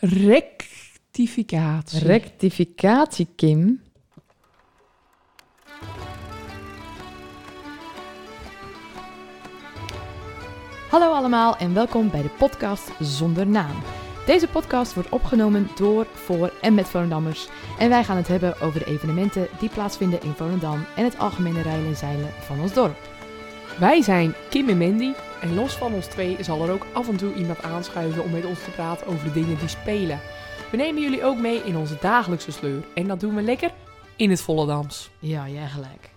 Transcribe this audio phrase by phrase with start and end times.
[0.00, 1.98] Rectificatie.
[1.98, 3.80] Rectificatie, Kim.
[10.90, 13.76] Hallo allemaal en welkom bij de podcast Zonder Naam.
[14.26, 17.48] Deze podcast wordt opgenomen door, voor en met Volendammers.
[17.78, 21.62] En wij gaan het hebben over de evenementen die plaatsvinden in Volendam en het algemene
[21.62, 22.96] rijden en zeilen van ons dorp.
[23.78, 25.12] Wij zijn Kim en Mandy.
[25.42, 28.44] En los van ons twee zal er ook af en toe iemand aanschuiven om met
[28.44, 30.20] ons te praten over de dingen die spelen.
[30.70, 32.84] We nemen jullie ook mee in onze dagelijkse sleur.
[32.94, 33.70] En dat doen we lekker
[34.16, 35.10] in het Volendams.
[35.18, 36.10] Ja, jij gelijk.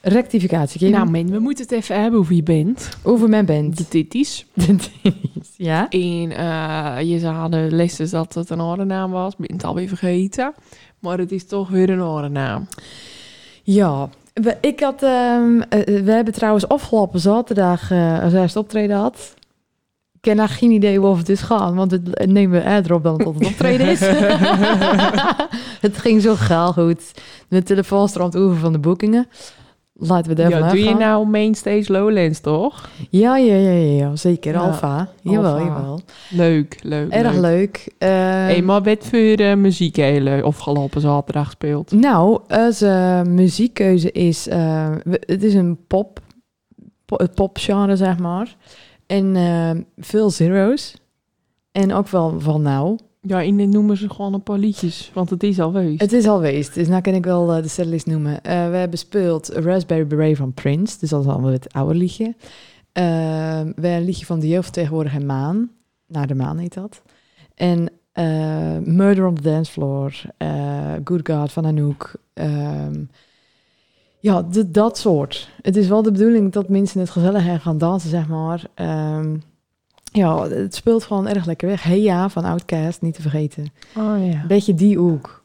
[0.00, 0.90] Rectificatie, Kim.
[0.90, 2.88] Nou men, we moeten het even hebben over je band.
[3.02, 3.76] over mijn band.
[3.76, 4.46] De titties.
[5.56, 5.88] ja?
[5.88, 9.36] En eh, je zei de lessen dat het een andere naam was.
[9.36, 10.54] Ben het alweer vergeten.
[10.98, 12.68] Maar het is toch weer een andere naam.
[13.62, 18.56] Ja, we, ik had, ehm, eh, we hebben trouwens afgelopen zaterdag, eh als hij het
[18.56, 19.34] optreden had.
[20.20, 23.34] Ik heb geen idee of het is gaan, want het nemen we eerder dan het
[23.34, 24.00] het optreden is.
[25.86, 27.12] het ging zo gaal goed.
[27.48, 29.28] De telefoon stroomt over van de boekingen.
[29.94, 32.88] Laten we daar Ja, doe je nou Mainstage Lowlands toch?
[33.10, 34.52] Ja, ja, ja, ja, zeker.
[34.52, 35.08] Ja, Alfa.
[35.22, 36.00] Jawel, jawel.
[36.30, 37.10] Leuk, leuk.
[37.10, 37.92] Erg leuk.
[37.98, 41.90] Eh, Hey, maar wat voor eh, muziek hele afgelopen zaterdag speelt?
[41.92, 44.48] Nou, onze muziekkeuze is...
[44.48, 46.20] eh, het is een pop,
[47.34, 48.56] popgenre, zeg maar.
[49.06, 49.70] En eh,
[50.04, 50.94] veel zero's.
[51.72, 52.98] En ook wel van nou.
[53.26, 55.74] Ja, in de noemen ze gewoon een paar liedjes, want het is al.
[55.74, 58.42] Het is al dus nou kan ik wel eh, de setlist noemen.
[58.42, 60.98] Eh, we hebben gespeeld Raspberry Beret van Prince.
[60.98, 62.34] Dus dat is allemaal het oude liedje.
[62.92, 65.70] Eh, we hebben een liedje van de jeugdvertegenwoordiger Maan.
[66.06, 67.02] Naar de Maan heet dat.
[67.54, 70.22] En eh, Murder on the Dance Floor.
[71.04, 72.14] Good God van Anouk.
[72.34, 73.04] ehm,
[74.20, 75.50] ja, dat soort.
[75.62, 78.64] Het is wel de bedoeling dat mensen het gezellig gaan dansen, zeg maar.
[78.74, 79.36] Ehm,
[80.12, 81.82] ja, het speelt gewoon erg lekker weg.
[81.82, 83.72] Hey ja, van Outcast, niet te vergeten.
[83.96, 84.44] Oh ja.
[84.46, 85.42] Beetje die hoek.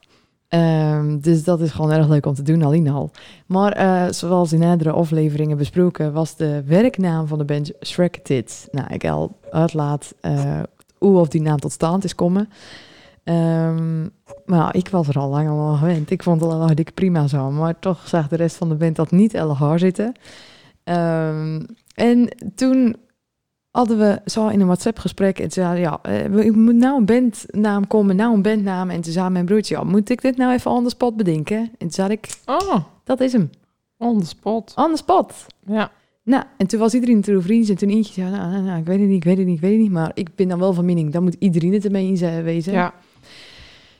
[0.47, 3.11] Ehm, dus dat is gewoon erg leuk om te doen, alleen al.
[3.45, 8.67] Maar eh, zoals in eerdere afleveringen besproken, was de werknaam van de band Shrek Tits.
[8.71, 10.61] Nou, ik al uitlaat eh
[10.97, 12.49] hoe of die naam tot stand is komen.
[13.23, 14.07] Ehm,
[14.45, 16.09] maar ik was er al lang al gewend.
[16.09, 17.51] Ik vond het al dik prima zo.
[17.51, 20.13] Maar toch zag de rest van de band dat niet hard zitten.
[20.83, 21.61] Ehm,
[21.95, 22.95] en toen
[23.77, 27.87] hadden we zo in een WhatsApp-gesprek en zeiden ja, eh, ik moet nou een bandnaam
[27.87, 28.89] komen, nou een bandnaam.
[28.89, 31.57] En toen zei mijn broertje, ja, moet ik dit nou even on the spot bedenken?
[31.57, 33.49] En toen zei ik, Oh, dat is hem,
[33.97, 34.73] on the spot.
[34.75, 35.45] on the spot.
[35.65, 35.91] Ja.
[36.23, 38.85] Nou, en toen was iedereen erover eens en toen eentje zei, nou, nou, nou, ik
[38.85, 39.91] weet het niet, ik weet het niet, ik weet het niet.
[39.91, 42.73] Maar ik ben dan wel van mening, dan moet iedereen het ermee eens eh, wezen.
[42.73, 42.93] Ja.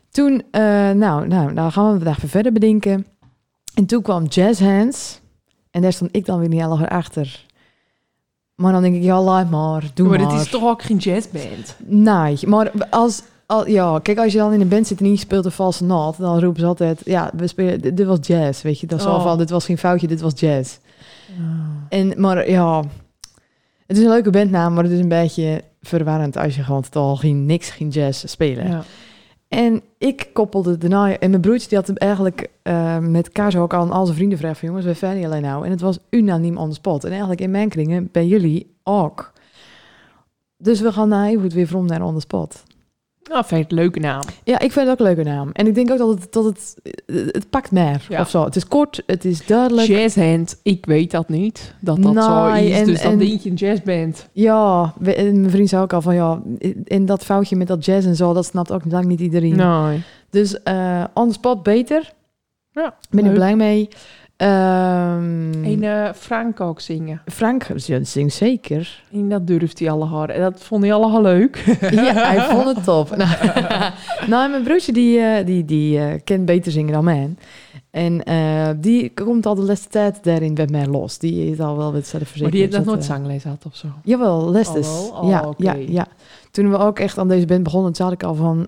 [0.10, 0.62] Toen, eh,
[0.92, 3.06] nou, nou, nou gaan we vandaag even verder bedenken.
[3.74, 5.22] En toen kwam Jazz Hands.
[5.72, 7.46] En daar stond ik dan weer niet heel erg achter.
[8.58, 10.32] Maar dan denk ik, ja, laat maar, doe maar maar.
[10.32, 11.76] het is toch ook geen jazzband?
[11.86, 15.20] Nee, maar als, al, ja, kijk, als je dan in een band zit en niet
[15.20, 18.62] speelt een valse noot, dan roepen ze altijd, ja, we spelen, dit, dit was jazz,
[18.62, 18.88] weet je.
[18.88, 19.24] Dat is al Oh.
[19.24, 20.78] van, dit was geen foutje, dit was jazz.
[21.90, 22.84] En, maar ja,
[23.88, 27.16] het is een leuke bandnaam, maar het is een beetje verwarrend als je gewoon totaal
[27.16, 28.68] geen, niks, geen jazz spelen.
[28.68, 28.84] Ja.
[29.48, 33.74] En ik koppelde daarna, en mijn broertje die had hem eigenlijk eh, met Kazo ook
[33.74, 35.66] al aan al zijn vrienden gevraagd van jongens, we zijn alleen nou.
[35.66, 37.04] En het was unaniem on the spot.
[37.04, 39.32] En eigenlijk in mijn kringen, bij jullie ook.
[40.58, 42.64] Dus we gaan naar even weer from naar on the spot.
[43.30, 44.22] Nou, vind ik een leuke naam.
[44.44, 45.50] Ja, ik vind het ook een leuke naam.
[45.54, 46.76] En ik denk ook dat het, dat het,
[47.32, 48.22] het pakt meer Ja.
[48.22, 48.44] of zo.
[48.44, 49.88] Het is kort, het is duidelijk.
[49.88, 51.74] Jazzhand, ik weet dat niet.
[51.80, 52.72] Dat dat zo is.
[52.80, 54.28] en- dus dan en- denk je een jazzband.
[54.32, 56.42] Ja, en mijn vriend zei ook al van ja,
[56.86, 59.56] en dat foutje met dat jazz en zo, dat snapt ook lang niet iedereen.
[59.56, 60.02] Nee.
[60.30, 62.14] Dus eh on the spot beter.
[62.72, 63.88] Ja, Ben ik blij mee.
[64.38, 67.22] Ehm, En eh, Frank ook zingen.
[67.26, 67.68] Frank
[68.02, 69.04] zingt zeker.
[69.12, 70.30] En dat durft hij alle hard.
[70.30, 71.78] En dat vond hij allemaal leuk.
[71.92, 73.16] ja, hij vond het top.
[73.16, 73.30] nou,
[74.30, 77.36] nou, mijn broertje die, eh, die, die eh, kent beter zingen dan mij.
[77.92, 78.22] En
[78.82, 81.18] die komt al de laatste tijd daarin bij mij los.
[81.18, 82.42] Die is al wel met zelfverzekerd.
[82.42, 83.88] Maar die heeft nog dat, nooit zangles gehad of zo.
[84.04, 84.88] Jawel, les dus.
[84.88, 85.24] Oh?
[85.24, 85.64] Oh, ja, oké.
[85.64, 86.08] ja, ja.
[86.52, 88.68] Toen we ook echt aan deze band begonnen, toen had ik al van...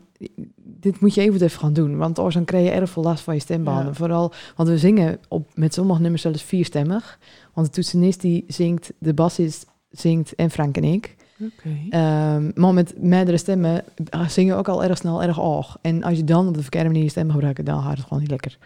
[0.80, 3.24] Dit moet je even even gaan doen, want anders dan krijg je erg veel last
[3.24, 3.86] van je stembanden.
[3.86, 3.94] Ja.
[3.94, 7.20] Vooral, want we zingen op, met sommige nummers zelfs vierstemmig.
[7.54, 11.16] Want de toetsenist die zingt, de bassist zingt en Frank en ik.
[11.40, 11.70] Oké.
[11.90, 15.78] Ehm, maar met meerdere stemmen eh, zingen we ook al erg snel erg oog.
[15.82, 18.20] En als je dan op de verkeerde manier je stem gebruikt, dan gaat het gewoon
[18.20, 18.58] niet lekker.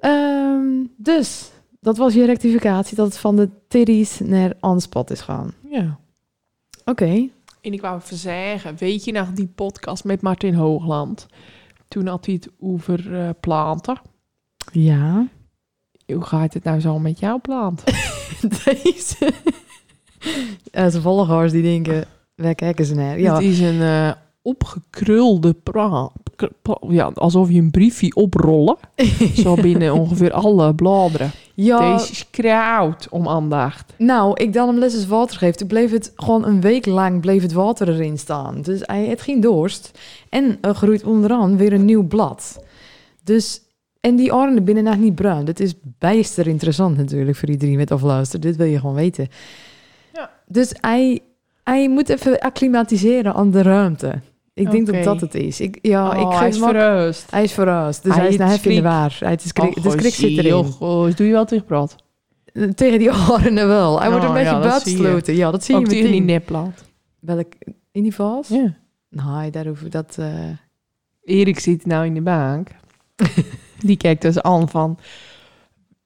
[0.00, 0.66] Ehm,
[0.96, 1.50] dus,
[1.80, 5.52] dat was je rectificatie, dat het van de titties naar on spot is gaan.
[5.70, 5.98] Ja.
[6.84, 7.28] Oké.
[7.60, 11.26] En ik wou even zeggen, weet je nog die podcast met Martin Hoogland?
[11.88, 14.00] Toen had hij het over eh, planten.
[14.72, 15.26] Ja.
[16.06, 17.84] Hoe gaat het nou zo met jouw plant?
[18.64, 19.32] Deze.
[20.72, 22.04] Zijn volgers die denken,
[22.34, 23.20] waar kijken ze naar?
[23.20, 24.12] Ja, Het is een eh,
[24.42, 25.88] opgekrulde pra,
[26.22, 26.29] pra-
[26.88, 28.76] ja, alsof je een briefje oprollen.
[29.42, 31.30] Zo binnen ongeveer alle bladeren.
[31.54, 33.92] Ja, Deze is koud om aandacht.
[33.98, 35.54] nou, ik dan hem les eens water geef.
[35.54, 38.62] Toen bleef het gewoon een week lang bleef het water erin staan.
[38.62, 39.98] Dus hij heeft geen dorst.
[40.28, 42.64] En er groeit onderaan weer een nieuw blad.
[43.24, 43.60] Dus,
[44.00, 45.44] en die oren binnen nog niet bruin.
[45.44, 48.42] Dat is bijster interessant natuurlijk voor iedereen met of luistert.
[48.42, 49.28] Dit wil je gewoon weten.
[50.12, 50.30] Ja.
[50.46, 51.20] Dus hij,
[51.64, 54.20] hij moet even acclimatiseren aan de ruimte.
[54.60, 55.60] Ik denk dat dat het is.
[55.60, 57.30] Ik, ja, ik oh, geef hij is ook- verhuisd.
[57.30, 58.02] Hij is verrast.
[58.02, 59.16] Dus Hij hij, is heeft nou in de waar.
[59.20, 60.54] Hij is krik, Oh, de schrik zit erin.
[60.78, 61.96] Oh, doe je wel tegen praat?
[62.74, 64.00] Tegen die oren wel.
[64.00, 65.34] Hij wordt een Oh, beetje ja, buitensloten.
[65.36, 66.26] Ja, dat zie je Ook tegen die meteen.
[66.26, 66.84] nepplaat.
[67.20, 67.52] Welk?
[67.92, 68.48] In die vals?
[68.48, 68.74] Ja.
[69.08, 70.16] Nee, daar hoeven dat...
[70.18, 70.26] eh,
[71.24, 72.68] Erik zit nou in de bank.
[73.78, 74.98] Die kijkt dus aan van...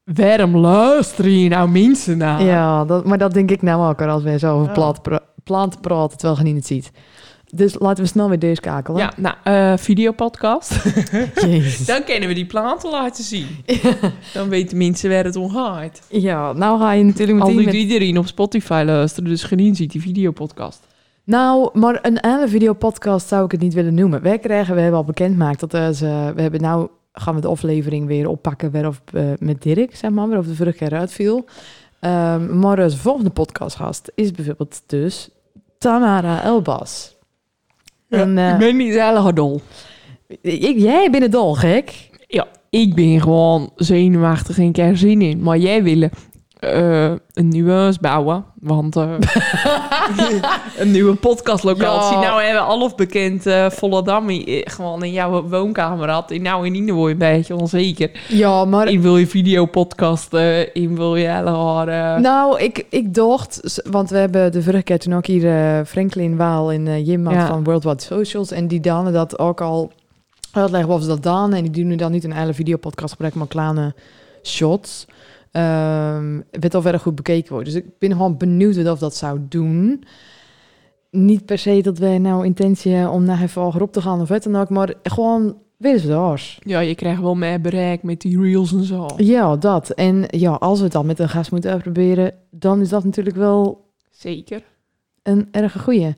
[0.05, 2.43] Waarom luisteren je nou mensen naar?
[2.43, 5.21] Ja, dat, maar dat denk ik nou ook al als wij zo over Ja.
[5.45, 6.91] plant praten, terwijl je niet het ziet.
[7.55, 9.01] Dus laten we snel weer deze kakelen.
[9.01, 10.85] Ja, nou, eh videopodcast.
[11.87, 13.47] Dan kunnen we die planten laten zien.
[14.35, 16.03] Dan weten mensen waar het om gaat.
[16.09, 17.75] Ja, nou ga je natuurlijk Al meteen met...
[17.75, 20.87] iedereen op Spotify luisteren, dus geen ziet die videopodcast.
[21.25, 24.23] Nou, maar een hele videopodcast zou ik het niet willen noemen.
[24.23, 27.49] Wij krijgen, we hebben al bekendgemaakt dat er, ze, we hebben nou gaan we de
[27.49, 31.45] aflevering weer oppakken waarof, eh, met Dirk, zeg maar, waarover de vorige keer uitviel.
[32.01, 35.31] Ehm, maar de volgende podcastgast is bijvoorbeeld dus
[35.79, 37.14] Tamara Elbas.
[38.09, 39.61] En, eh, ik ben niet helemaal dol.
[40.41, 42.11] ik, jij bent het dol, gek.
[42.27, 45.43] Ja, ik ben gewoon zenuwachtig en ik heb er zin in.
[45.43, 46.09] Maar jij wil
[46.65, 48.45] eh, een nieuw huis bouwen.
[48.61, 49.11] Want eh,
[50.79, 52.17] een nieuwe podcastlocatie.
[52.17, 52.23] Ja.
[52.23, 53.67] Nou hebben we al of bekend eh,
[54.65, 56.31] gewoon in jouw woonkamer had.
[56.31, 58.11] En nou in ieder word je een beetje onzeker.
[58.29, 62.23] Ja, maar In wil je videopodcasten, in wil je haren.
[62.23, 66.73] Nou, ik, ik dacht, want we hebben de vorige keer toen ook hier Franklin Waal
[66.73, 67.47] en eh Jim Ja.
[67.47, 68.51] van Worldwide Socials.
[68.51, 69.93] En die danen dat ook al
[70.53, 71.57] uitleggen wat ze dat danen.
[71.57, 73.95] En die doen nu dan niet een hele videopodcast gebruiken, maar kleine
[74.43, 75.07] shots.
[75.55, 77.73] Ehm werd al verder goed bekeken worden.
[77.73, 80.05] Dus ik ben gewoon benieuwd of dat zou doen.
[81.11, 84.21] Niet per se dat wij nou intentie hebben om naar even hoger op te gaan
[84.21, 84.69] of wat dan ook.
[84.69, 86.59] Maar gewoon, weer eens daar.
[86.61, 89.07] Ja, je krijgt wel meer bereik met die reels en zo.
[89.17, 89.91] Ja, dat.
[89.91, 93.37] En ja, als we het dan met een gast moeten uitproberen, dan is dat natuurlijk
[93.37, 94.63] wel Zeker.
[95.23, 96.15] een erge goeie.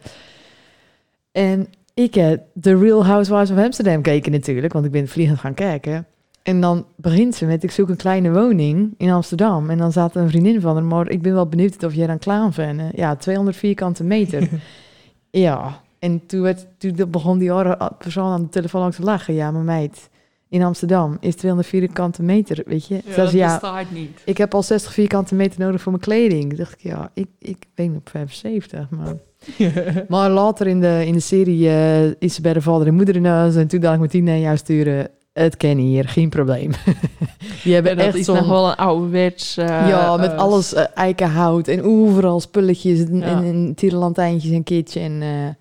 [1.33, 5.55] En ik heb The Real Housewives of Amsterdam gekeken natuurlijk, want ik ben vliegend gaan
[5.55, 6.07] kijken.
[6.47, 9.71] En dan begint ze met, ik zoek een kleine woning in Amsterdam.
[9.71, 12.19] En dan zat een vriendin van haar, maar ik ben wel benieuwd of jij dan
[12.19, 12.81] klaar bent.
[12.95, 14.49] Ja, 200 vierkante meter.
[15.31, 17.53] ja, en toen, werd, toen begon die
[17.99, 19.35] persoon aan de telefoon ook te lachen.
[19.35, 20.09] Ja, maar meid,
[20.49, 22.95] in Amsterdam is 200 vierkante meter, weet je.
[22.95, 24.23] Ja, dat ja, bestaat niet.
[24.25, 26.49] ik heb al 60 vierkante meter nodig voor mijn kleding.
[26.49, 29.15] Toen dacht ik, ja, ik, ik ben op 75, maar...
[30.09, 33.17] Maar later in de, in de serie eh, is ze bij de vader en moeder
[33.17, 33.57] in huis.
[33.57, 35.09] En toen dacht ik meteen naar jou sturen.
[35.39, 36.71] Het kennen hier, geen probleem.
[37.65, 38.35] Die hebben En dat echt is zo'n...
[38.37, 39.57] nog wel een ouderwets...
[39.57, 43.25] eh, ja, met eh, alles eh, eikenhout en overal spulletjes en, Ja.
[43.27, 45.01] en, en tierenlantijntjes en kitje.
[45.01, 45.57] En,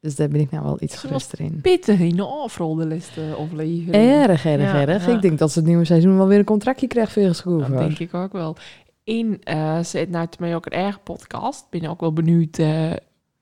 [0.00, 1.58] dus daar ben ik nou wel iets Ze geruster in.
[1.62, 3.94] pittig in de afrol de laatste aflevering.
[3.94, 5.06] Erg, erg, Ja, erg.
[5.06, 5.12] ja.
[5.14, 7.58] Ik denk dat ze het nieuwe seizoen wel weer een contractje krijgt voor.
[7.58, 8.56] Dat denk ik ook wel.
[9.04, 11.66] In uh, zit nou mij ook een eigen podcast.
[11.70, 12.58] Ben ook wel benieuwd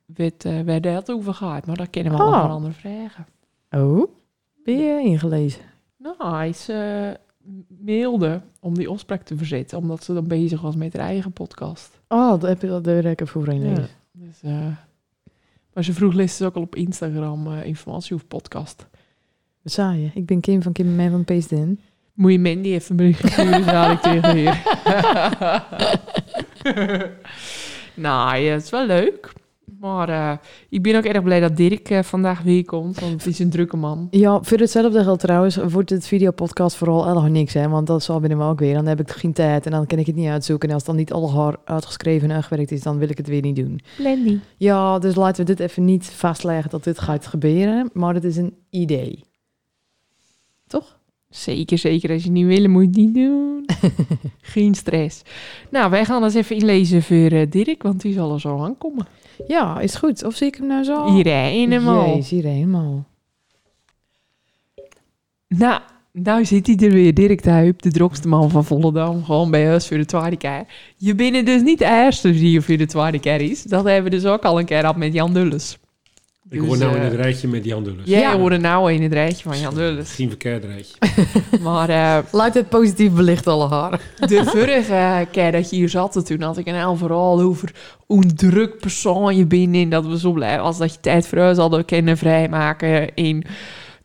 [0.07, 1.67] wat, waar dat over gaat.
[1.67, 2.25] Maar dat kennen we Oh.
[2.25, 3.27] allemaal andere vragen.
[3.71, 4.09] Oh,
[4.75, 5.61] ben je ingelezen?
[5.97, 6.69] Nou, hij is
[7.81, 9.79] mailde om die afspraak te verzetten.
[9.79, 12.01] Omdat ze dan bezig was met haar eigen podcast.
[12.09, 13.89] Oh, dat heb je dat heb ik voor Ja.
[14.13, 14.67] Dus, eh,
[15.73, 18.87] maar ze vroeg leest ook al op Instagram eh, informatie over podcast.
[19.63, 20.11] Wat zei je?
[20.15, 21.81] Ik ben Kim van Kim en Man van PSDN.
[22.13, 24.35] Moet je Mandy even een bericht sturen, zei ik tegen
[28.05, 29.33] nou, ja, het is wel leuk.
[29.81, 33.27] Maar eh, ik ben ook erg blij dat Dirk eh, vandaag weer komt, want het
[33.27, 34.09] is een drukke man.
[34.11, 37.69] Ja, voor hetzelfde geldt trouwens, wordt het videopodcast vooral nog niks, hè?
[37.69, 38.75] Want dat zal binnen me ook weer.
[38.75, 40.69] Dan heb ik geen tijd en dan kan ik het niet uitzoeken.
[40.69, 43.29] En als het dan niet al haar uitgeschreven en uitgewerkt is, dan wil ik het
[43.29, 43.81] weer niet doen.
[43.97, 44.39] Blendy.
[44.57, 47.91] Ja, dus laten we dit even niet vastleggen dat dit gaat gebeuren.
[47.93, 49.25] Maar het is een idee.
[50.67, 50.98] Toch?
[51.31, 52.11] Zeker, zeker.
[52.11, 53.67] Als je niet wil, moet je het niet doen.
[54.41, 55.23] Geen stress.
[55.71, 59.07] Nou, wij gaan eens even inlezen voor eh, Dirk, want die zal er zo aankomen.
[59.47, 60.25] Ja, is goed.
[60.25, 61.13] Of zie ik hem nou zo?
[61.13, 62.15] Hier helemaal.
[62.15, 63.07] Jeez, hier helemaal.
[65.49, 65.81] Nou,
[66.13, 69.75] nou zit hij er weer, Dirk de Huip, de drokste man van Volendam, gewoon bij
[69.75, 70.65] ons voor de tweede keer.
[70.97, 73.63] Je bent dus niet de eerste die hier voor de tweede keer is.
[73.63, 75.79] Dat hebben we dus ook al een keer gehad met Jan Dulles.
[76.51, 78.01] Ik Dus, hoor nou eh, in het rijtje met Jan Dulles.
[78.05, 78.37] Jij Ja.
[78.39, 80.11] hoorde nou in het rijtje van Jan Dulles.
[80.15, 80.95] Geen verkeerd rijtje.
[81.63, 83.99] Maar eh, Laat het positief belicht alle haren.
[84.27, 87.73] de vorige keer dat je hier zat, toen had ik een heel verhaal over
[88.07, 91.39] hoe druk persoon je bent en dat we zo blij was dat je tijd voor
[91.39, 93.15] ons hadden kunnen vrijmaken.
[93.15, 93.43] En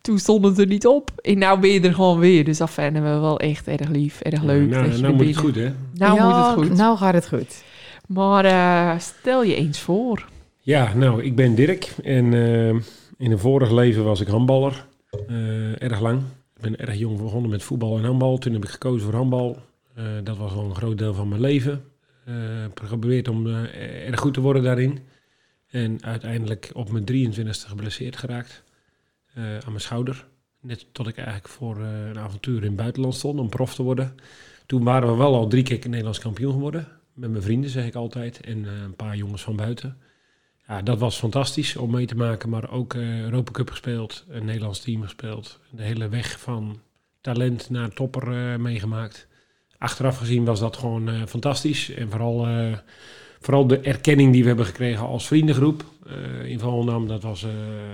[0.00, 1.10] toen stond het er niet op.
[1.22, 2.44] En nou ben je er gewoon weer.
[2.44, 4.68] Dus dat vinden we wel echt erg lief, erg leuk.
[4.68, 5.72] nou, dat je nou moet het goed, hè?
[5.94, 6.78] Nou Ja, moet het goed.
[6.78, 7.62] Nou gaat het goed.
[8.06, 10.24] Maar eh, stel je eens voor.
[10.64, 11.84] Ja, nou, ik ben Dirk.
[12.02, 12.68] En eh,
[13.18, 14.86] in een vorig leven was ik handballer.
[15.26, 16.22] eh, erg lang.
[16.56, 18.38] Ik ben erg jong begonnen met voetbal en handbal.
[18.38, 19.58] Toen heb ik gekozen voor handbal.
[19.94, 21.84] Eh, dat was wel een groot deel van mijn leven.
[22.62, 24.98] Heb geprobeerd om erg goed te worden daarin.
[25.70, 28.62] En uiteindelijk op mijn 23e geblesseerd geraakt.
[29.34, 30.26] aan mijn schouder.
[30.60, 34.14] Net tot ik eigenlijk voor een avontuur in het buitenland stond om prof te worden.
[34.66, 36.88] Toen waren we wel al drie keer Nederlands kampioen geworden.
[37.12, 38.40] Met mijn vrienden, zeg ik altijd.
[38.40, 39.96] En een paar jongens van buiten.
[40.68, 42.48] Ja, dat was fantastisch om mee te maken.
[42.48, 44.24] Maar ook eh Europa Cup gespeeld.
[44.28, 45.60] Een Nederlands team gespeeld.
[45.70, 46.80] De hele weg van
[47.20, 49.26] talent naar topper eh, meegemaakt.
[49.78, 51.90] Achteraf gezien was dat gewoon eh, fantastisch.
[51.90, 52.48] En vooral,
[53.40, 55.84] vooral de erkenning die we hebben gekregen als vriendengroep
[56.44, 57.08] in Volendam.
[57.08, 57.46] Dat was,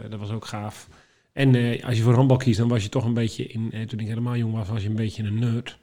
[0.09, 0.89] dat was ook gaaf.
[1.33, 3.47] En als je voor handbal kiest, dan was je toch een beetje...
[3.47, 5.79] In, toen ik helemaal jong was, was je een beetje een nerd.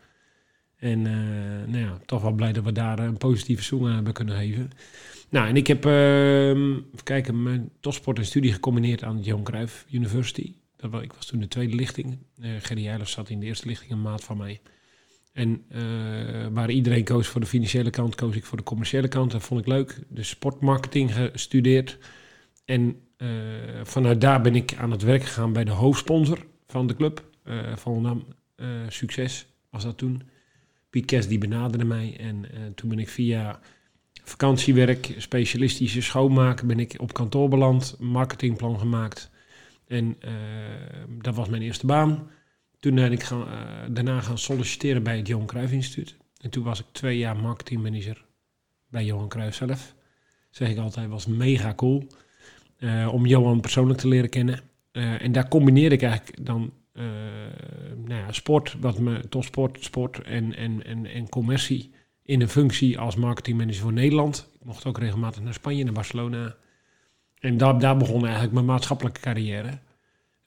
[0.77, 4.13] En eh, nou ja, toch wel blij dat we daar een positieve zoek aan hebben
[4.13, 4.69] kunnen geven.
[5.29, 9.43] Nou, en ik heb, ehm, even kijken, mijn topsport en studie gecombineerd aan het Johan
[9.43, 10.53] Cruijff University.
[10.75, 12.17] Dat was, ik was toen de tweede lichting.
[12.41, 14.61] Eh Gerry zat in de eerste lichting, een maat van mij.
[15.37, 15.81] En eh,
[16.51, 19.31] waar iedereen koos voor de financiële kant, koos ik voor de commerciële kant.
[19.31, 19.99] Dat vond ik leuk.
[20.07, 21.97] Dus sportmarketing gestudeerd.
[22.65, 23.27] En eh,
[23.83, 27.29] vanuit daar ben ik aan het werk gegaan bij de hoofdsponsor van de club.
[27.43, 30.21] eh Volendam eh, Succes was dat toen.
[30.89, 32.15] Piet die benaderde mij.
[32.19, 33.59] En eh, toen ben ik via
[34.23, 39.29] vakantiewerk, specialistische schoonmaken, ben ik op kantoor beland, marketingplan gemaakt.
[39.87, 40.33] En eh,
[41.21, 42.29] dat was mijn eerste baan.
[42.79, 43.57] Toen ben ik gaan, eh,
[43.89, 46.15] daarna gaan solliciteren bij het Johan Cruijff Instituut.
[46.41, 48.25] En toen was ik twee jaar marketingmanager
[48.89, 49.95] bij Johan Cruijff zelf.
[50.49, 52.07] Zeg ik altijd, was mega cool.
[53.11, 54.59] om Johan persoonlijk te leren kennen.
[54.91, 60.85] En daar combineerde ik eigenlijk dan eh, nou sport, wat me, topsport, sport en, en,
[60.85, 61.91] en, en commercie
[62.23, 64.49] in een functie als marketingmanager voor Nederland.
[64.59, 66.55] Ik mocht ook regelmatig naar Spanje, naar Barcelona.
[67.39, 69.79] En daar, daar begon eigenlijk mijn maatschappelijke carrière.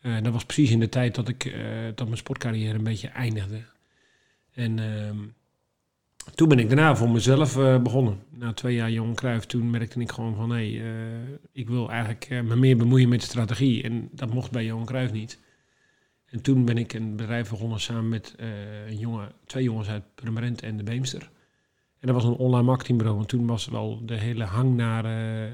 [0.00, 1.60] Eh, dat was precies in de tijd dat, ik, eh,
[1.94, 3.62] dat mijn sportcarrière een beetje eindigde.
[4.52, 5.18] En ehm,
[6.34, 8.18] toen ben ik daarna voor mezelf begonnen.
[8.30, 10.50] Na twee jaar Johan Cruijff, toen merkte ik gewoon van...
[10.50, 10.82] hé,
[11.52, 13.82] ik wil eigenlijk me meer bemoeien met strategie.
[13.82, 15.38] En dat mocht bij Johan Cruijff niet.
[16.30, 20.14] En toen ben ik een bedrijf begonnen samen met eh, een jongen, twee jongens uit
[20.14, 21.30] Purmerend en de Beemster.
[22.00, 23.16] En dat was een online marketingbureau.
[23.16, 25.52] Want toen was wel de hele hang naar eh, eh,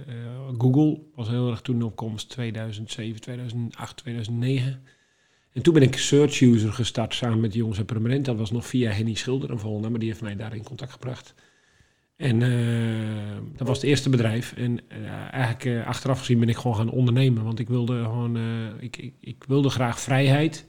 [0.59, 1.03] Google.
[1.15, 4.83] Was heel erg toen op komst 2007, 2008, 2009.
[5.53, 8.25] En toen ben ik Search User gestart samen met de jongens uit Permanent.
[8.25, 11.35] Dat was nog via Henny Schilder, een maar die heeft mij daar in contact gebracht.
[12.17, 14.53] En eh, dat was het eerste bedrijf.
[14.53, 17.45] En eh, eigenlijk eh, achteraf gezien ben ik gewoon gaan ondernemen.
[17.45, 18.39] Want ik wilde gewoon,
[18.81, 20.67] ik, ik, ik wilde graag vrijheid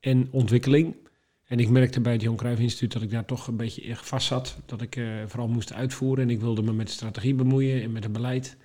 [0.00, 0.96] en ontwikkeling.
[1.44, 3.96] En ik merkte bij het Johan Cruijff Instituut dat ik daar toch een beetje in
[3.96, 4.58] vast zat.
[4.66, 6.24] Dat ik vooral moest uitvoeren.
[6.24, 8.56] En ik wilde me met strategie bemoeien en met het beleid.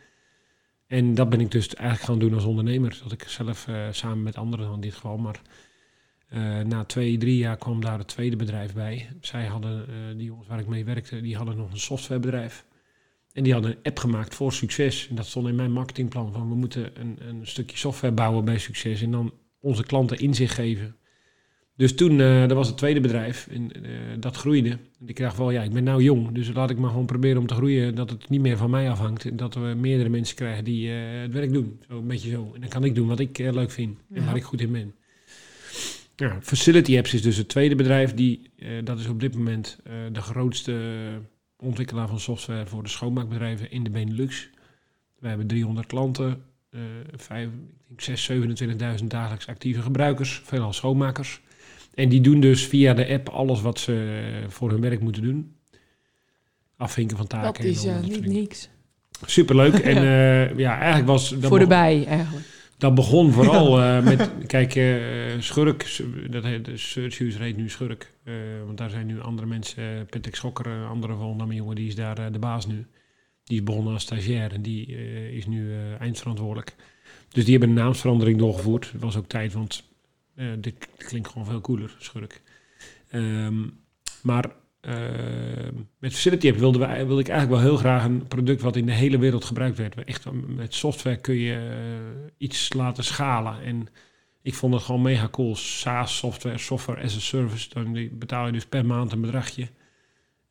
[0.88, 3.00] En dat ben ik dus eigenlijk gaan doen als ondernemer.
[3.04, 5.18] Dat ik zelf samen met anderen in dit geval.
[5.18, 5.42] Maar
[6.28, 9.08] eh, na twee, drie jaar kwam daar het tweede bedrijf bij.
[9.22, 12.66] Zij hadden, eh, die jongens waar ik mee werkte, die hadden nog een softwarebedrijf.
[13.34, 15.08] En die hadden een app gemaakt voor succes.
[15.10, 16.34] En dat stond in mijn marketingplan.
[16.34, 19.02] Van we moeten een, een stukje software bouwen bij succes.
[19.02, 20.96] En dan onze klanten inzicht geven.
[21.76, 23.48] Dus toen, eh, dat was het tweede bedrijf.
[23.48, 23.72] En
[24.20, 24.70] dat groeide.
[24.70, 26.32] En ik dacht wel, ja, ik ben nou jong.
[26.32, 27.96] Dus laat ik maar gewoon proberen om te groeien.
[27.96, 29.26] Dat het niet meer van mij afhangt.
[29.26, 31.80] En dat we meerdere mensen krijgen die het werk doen.
[31.88, 32.52] Zo een beetje zo.
[32.54, 33.98] En dan kan ik doen wat ik leuk vind.
[34.14, 34.26] En Ja.
[34.26, 34.94] waar ik goed in ben.
[36.20, 38.14] Ja, Facility Apps is dus het tweede bedrijf.
[38.14, 40.82] Die, eh, dat is op dit moment eh, de grootste
[41.58, 44.50] ontwikkelaar van software voor de schoonmaakbedrijven in de Benelux.
[45.20, 46.80] We hebben 300 klanten, eh
[47.12, 47.50] ik
[47.88, 48.32] denk 6,
[49.00, 51.42] 27.000 dagelijks actieve gebruikers, veelal schoonmakers.
[51.98, 55.22] En die doen dus via de app alles wat ze eh, voor hun werk moeten
[55.22, 55.56] doen.
[56.78, 57.48] Afvinken van taken.
[57.48, 58.70] Dat en is eh, soort niet niks.
[59.26, 59.74] Superleuk.
[59.74, 61.30] En eh, ja, eigenlijk was...
[61.30, 62.46] dat Voor de bij, eigenlijk.
[62.78, 68.14] Dat begon vooral eh, met, kijk, eh, Schurk, dat heet, de Search heet nu Schurk.
[68.24, 68.34] eh,
[68.66, 72.32] want daar zijn nu andere mensen, Patrick Schokker, een andere Volendam jongen, die is daar
[72.32, 72.86] de baas nu.
[73.44, 74.86] Die is begonnen als stagiair en die
[75.32, 76.76] is nu eindverantwoordelijk.
[77.30, 78.92] Dus die hebben een naamsverandering doorgevoerd.
[78.92, 79.84] Het was ook tijd, want
[80.60, 82.42] dit klinkt gewoon veel cooler, Schurk.
[83.10, 83.64] Ehm,
[84.22, 84.52] maar
[84.88, 84.96] eh,
[86.00, 88.86] met Facility App wilde, we, wilde ik eigenlijk wel heel graag een product wat in
[88.86, 90.04] de hele wereld gebruikt werd.
[90.04, 93.62] Echt, met software kun je eh, iets laten schalen.
[93.64, 93.88] En
[94.42, 95.56] ik vond het gewoon mega cool.
[95.56, 97.70] SaaS software, software as a service.
[97.74, 99.68] Dan betaal je dus per maand een bedragje.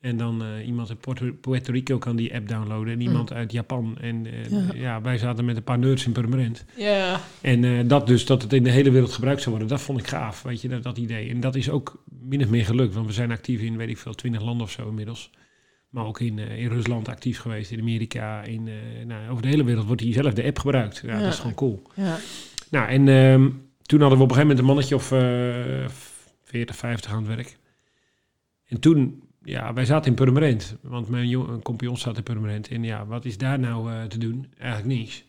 [0.06, 2.92] En dan uh, iemand uit Puerto, Puerto, Rico kan die app downloaden.
[2.92, 3.96] En iemand uit Japan.
[4.00, 5.00] En uh, ja.
[5.00, 6.64] wij zaten met een paar nerds in Permanent.
[6.76, 7.20] Ja.
[7.40, 10.00] En uh, dat dus, dat het in de hele wereld gebruikt zou worden, dat vond
[10.00, 10.42] ik gaaf.
[10.42, 11.30] Weet je, dat, dat idee.
[11.30, 12.94] En dat is ook min of meer gelukt.
[12.94, 15.30] Want we zijn actief in, weet ik veel, twintig landen of zo inmiddels.
[15.88, 18.42] Maar ook in, in Rusland actief geweest, in Amerika.
[18.42, 18.68] In,
[19.06, 21.02] nou, over de hele wereld wordt diezelfde app gebruikt.
[21.04, 21.82] Ja, dat is gewoon cool.
[21.94, 22.18] Ja.
[22.70, 23.50] Nou, en ehm,
[23.82, 25.06] toen hadden we op een gegeven moment een mannetje of
[26.44, 27.56] 40, 50 aan het werk.
[28.66, 32.68] En toen ja, wij zaten in Purmerend, want mijn jong, compagnon zat in Purmerend.
[32.68, 34.46] En ja, wat is daar nou uh, te doen?
[34.58, 35.24] Eigenlijk niets.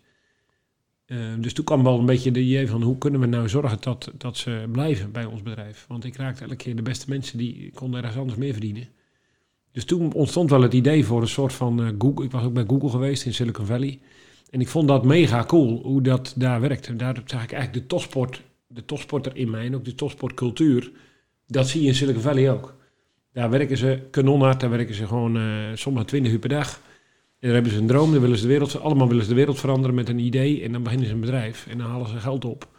[1.08, 3.78] Uh, dus toen kwam wel een beetje de idee van hoe kunnen we nou zorgen
[3.80, 5.86] dat, dat ze blijven bij ons bedrijf.
[5.88, 8.88] Want ik raakte elke keer de beste mensen die konden ergens anders meer verdienen.
[9.72, 12.26] Dus toen ontstond wel het idee voor een soort van uh, Google.
[12.26, 14.00] Ik was ook bij Google geweest in Silicon Valley.
[14.50, 16.88] En ik vond dat mega cool hoe dat daar werkt.
[16.88, 20.92] En daar zag ik eigenlijk de topsport, de topsporter in mij ook de topsportcultuur.
[21.48, 22.76] Dat zie je in Silicon Valley ook.
[23.38, 26.74] Daar werken ze kanonhard, daar werken ze gewoon uh, sommige 20 uur per dag.
[27.40, 29.36] En dan hebben ze een droom, dan willen ze de wereld, allemaal willen ze de
[29.36, 30.64] wereld veranderen met een idee.
[30.64, 32.70] En dan beginnen ze een bedrijf en dan halen ze geld op.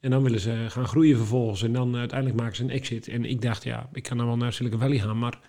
[0.00, 1.62] En dan willen ze gaan groeien vervolgens.
[1.62, 3.08] En dan uiteindelijk maken ze een exit.
[3.08, 5.40] En ik dacht, ja, ik kan dan wel naar Silicon Valley gaan, maar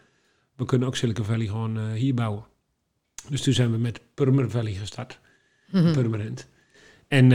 [0.55, 2.45] we kunnen ook Silicon Valley gewoon uh, hier bouwen.
[3.29, 5.19] Dus toen zijn we met Permanent Valley gestart.
[5.71, 5.93] Mhm.
[5.93, 6.49] Permanent.
[7.11, 7.29] En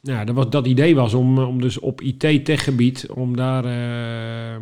[0.00, 3.70] ja, dat, was, dat idee was om, om dus op IT-techgebied, om daar uh,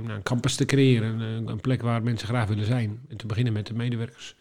[0.05, 1.21] nou, een campus te creëren.
[1.21, 3.01] Een, een, plek waar mensen graag willen zijn.
[3.09, 4.35] En te beginnen met de medewerkers.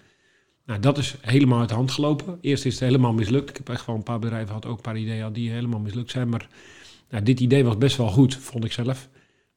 [0.65, 2.37] Nou, dat is helemaal uit de hand gelopen.
[2.41, 3.49] Eerst is het helemaal mislukt.
[3.49, 6.11] Ik heb echt wel een paar bedrijven gehad, ook een paar ideeën die helemaal mislukt
[6.11, 6.29] zijn.
[6.29, 6.47] Maar
[7.09, 9.09] nou, dit idee was best wel goed, vond ik zelf.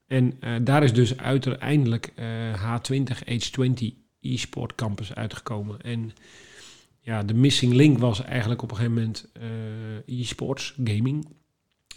[0.07, 3.87] En uh, daar is dus uiteindelijk uh, H20, H20
[4.21, 5.81] e-sport campus uitgekomen.
[5.81, 6.13] En
[7.05, 9.31] ja, de missing link was eigenlijk op een gegeven moment
[10.07, 11.27] uh, e-sports, gaming.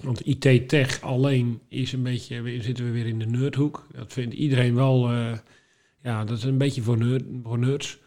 [0.01, 3.87] Want IT-tech alleen is een beetje, zitten we weer in de nerdhoek.
[3.91, 5.37] Dat vindt iedereen wel, uh,
[6.03, 7.97] ja, dat is een beetje voor, voor nerds.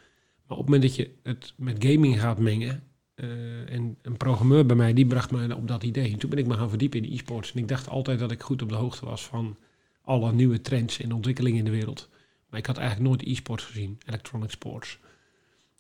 [0.47, 2.83] Maar op het moment dat je het met gaming gaat mengen,
[3.15, 6.13] uh, en een programmeur bij mij, die bracht me op dat idee.
[6.13, 7.53] En toen ben ik me gaan verdiepen in e-sports.
[7.53, 9.57] En ik dacht altijd dat ik goed op de hoogte was van
[10.03, 12.09] alle nieuwe trends en ontwikkelingen in de wereld.
[12.49, 14.99] Maar ik had eigenlijk nooit e-sports gezien, electronic sports.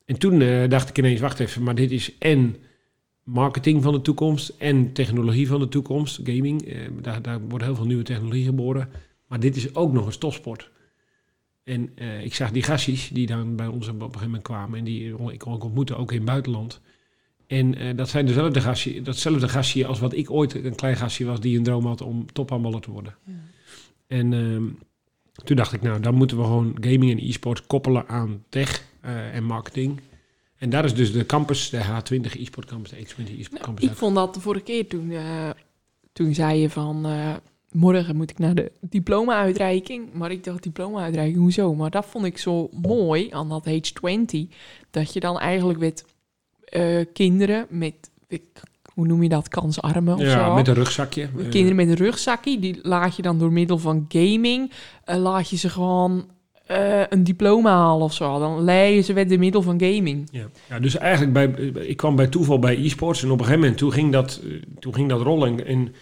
[0.05, 2.57] En toen uh, dacht ik ineens, wacht even, maar dit is en
[3.23, 6.69] marketing van de toekomst en technologie van de toekomst, gaming.
[6.69, 8.89] Uh, daar, daar wordt heel veel nieuwe technologie geboren.
[9.27, 10.71] Maar dit is ook nog een stofsport.
[11.65, 14.79] En uh, ik zag die gastjes die dan bij ons op een gegeven moment kwamen
[14.79, 16.81] en die ik kon ontmoeten, ook in het buitenland.
[17.47, 21.41] En dat zijn dezelfde gastje, datzelfde gastje als wat ik ooit een klein gastje was
[21.41, 23.15] die een droom had om tophandballer te worden.
[23.25, 23.33] Ja.
[24.11, 24.65] En ehm,
[25.45, 28.85] toen dacht ik, nou, dan moeten we gewoon gaming en e-sport koppelen aan tech
[29.33, 30.01] en marketing.
[30.61, 33.85] En daar is dus de campus, de H20 e-sport campus, de H20 e-sport campus.
[33.85, 35.51] Nou, ik vond dat de vorige keer toen, uh,
[36.13, 37.35] toen zei je van, uh,
[37.71, 40.13] morgen moet ik naar de diploma-uitreiking.
[40.13, 41.75] Maar ik dacht, diploma-uitreiking, hoezo?
[41.75, 44.55] Maar dat vond ik zo mooi aan dat H20,
[44.91, 46.05] dat je dan eigenlijk met
[47.13, 48.11] kinderen met,
[48.95, 50.55] hoe noem je dat, kansarmen of ja, zo.
[50.55, 51.29] met een rugzakje.
[51.51, 54.73] Kinderen met een rugzakje, die laat je dan door middel van gaming,
[55.05, 56.29] laat je ze gewoon
[56.71, 58.39] uh, een diploma halen of zo.
[58.39, 60.29] Dan leiden ze met de middel van gaming.
[60.33, 63.61] Ja, ja dus eigenlijk bij, ik kwam bij toeval bij e-sports en op een gegeven
[63.61, 64.43] moment toen ging dat,
[64.79, 65.95] toen ging dat rollen en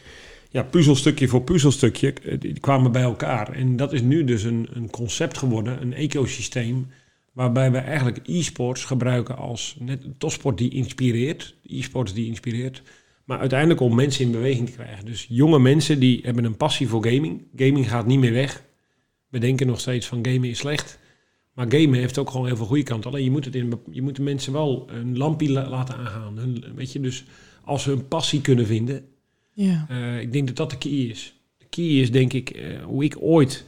[0.51, 2.13] ja, puzzelstukje voor puzzelstukje
[2.61, 3.53] kwamen bij elkaar.
[3.53, 6.87] En dat is nu dus een, een concept geworden, een ecosysteem,
[7.33, 12.83] waarbij we eigenlijk e-sports gebruiken als net een topsport die inspireert, e-sports die inspireert,
[13.25, 15.05] maar uiteindelijk om mensen in beweging te krijgen.
[15.05, 17.43] Dus jonge mensen die hebben een passie voor gaming.
[17.57, 18.67] Gaming gaat niet meer weg.
[19.29, 20.99] We denken nog steeds van gamen is slecht.
[21.53, 23.11] Maar gamen heeft ook gewoon heel veel goede kanten.
[23.11, 26.39] Alleen je moet, het in, je moet de mensen wel een lampje la laten aangaan.
[26.39, 27.25] Hun, weet je, dus
[27.65, 29.05] als ze een passie kunnen vinden.
[29.53, 29.87] Ja.
[29.91, 31.35] Uh, ik denk dat dat de key is.
[31.57, 33.65] De key is denk ik uh, hoe ik ooit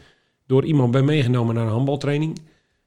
[0.47, 2.39] door iemand ben meegenomen naar een handbaltraining.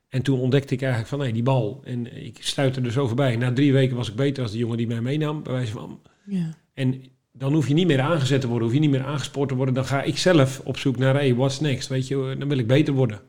[0.09, 1.81] En toen ontdekte ik eigenlijk van, hé, hey, die bal.
[1.83, 3.35] En ik stuitte er zo voorbij.
[3.35, 6.01] Na drie weken was ik beter als de jongen die mij meenam, bij wijze van.
[6.25, 6.57] Ja.
[6.73, 7.03] En
[7.35, 9.73] dan hoef je niet meer aangezet te worden, hoef je niet meer aangespoord te worden.
[9.73, 11.87] Dan ga ik zelf op zoek naar, hey, what's next?
[11.87, 13.21] Weet je, dan wil ik beter worden.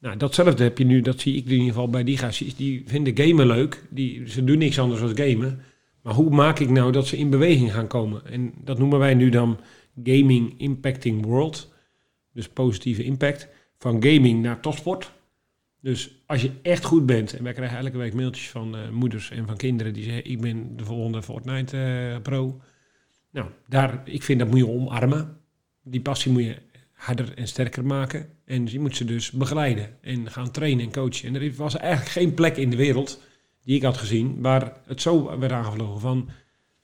[0.00, 2.56] Nou, datzelfde heb je nu, dat zie ik in ieder geval bij die gastjes.
[2.56, 3.82] Die vinden gamen leuk.
[3.90, 5.60] Die, ze doen niks anders dan gamen.
[6.02, 8.26] Maar hoe maak ik nou dat ze in beweging gaan komen?
[8.26, 9.60] En dat noemen wij nu dan
[10.04, 11.72] Gaming Impacting World.
[12.32, 13.48] Dus positieve impact.
[13.78, 15.12] Van gaming naar topsport.
[15.80, 19.30] Dus als je echt goed bent, en wij krijgen elke week mailtjes van uh, moeders
[19.30, 22.60] en van kinderen die zeggen: Ik ben de volgende Fortnite uh, pro.
[23.30, 25.36] Nou, daar, ik vind dat moet je omarmen.
[25.82, 26.56] Die passie moet je
[26.92, 28.28] harder en sterker maken.
[28.44, 31.28] En je moet ze dus begeleiden en gaan trainen en coachen.
[31.34, 33.20] En er was eigenlijk geen plek in de wereld
[33.64, 36.28] die ik had gezien waar het zo werd aangevlogen van...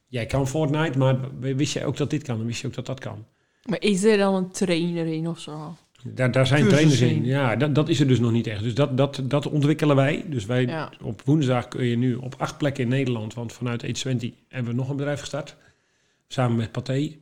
[0.08, 2.86] Jij kan Fortnite, maar wist je ook dat dit kan en wist je ook dat
[2.86, 3.24] dat kan?
[3.68, 5.76] Maar is er dan een trainer in of zo?
[6.04, 7.16] Daar, daar zijn Cursus trainers in.
[7.16, 7.24] in.
[7.24, 8.62] Ja, dat, dat is er dus nog niet echt.
[8.62, 10.24] Dus dat, dat, dat ontwikkelen wij.
[10.28, 10.92] Dus wij Ja.
[11.02, 14.78] op woensdag kun je nu op acht plekken in Nederland, want vanuit H20 hebben we
[14.78, 15.56] nog een bedrijf gestart.
[16.28, 17.16] Samen met Pathé.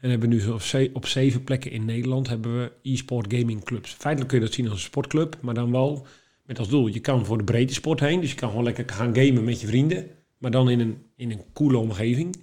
[0.00, 3.92] En hebben nu op, op zeven plekken in Nederland hebben we e-sport gaming clubs.
[3.92, 6.06] Feitelijk kun je dat zien als een sportclub, maar dan wel
[6.42, 6.86] met als doel.
[6.86, 9.60] Je kan voor de breedte sport heen, dus je kan gewoon lekker gaan gamen met
[9.60, 10.10] je vrienden.
[10.38, 12.36] Maar dan in een, in een coole omgeving.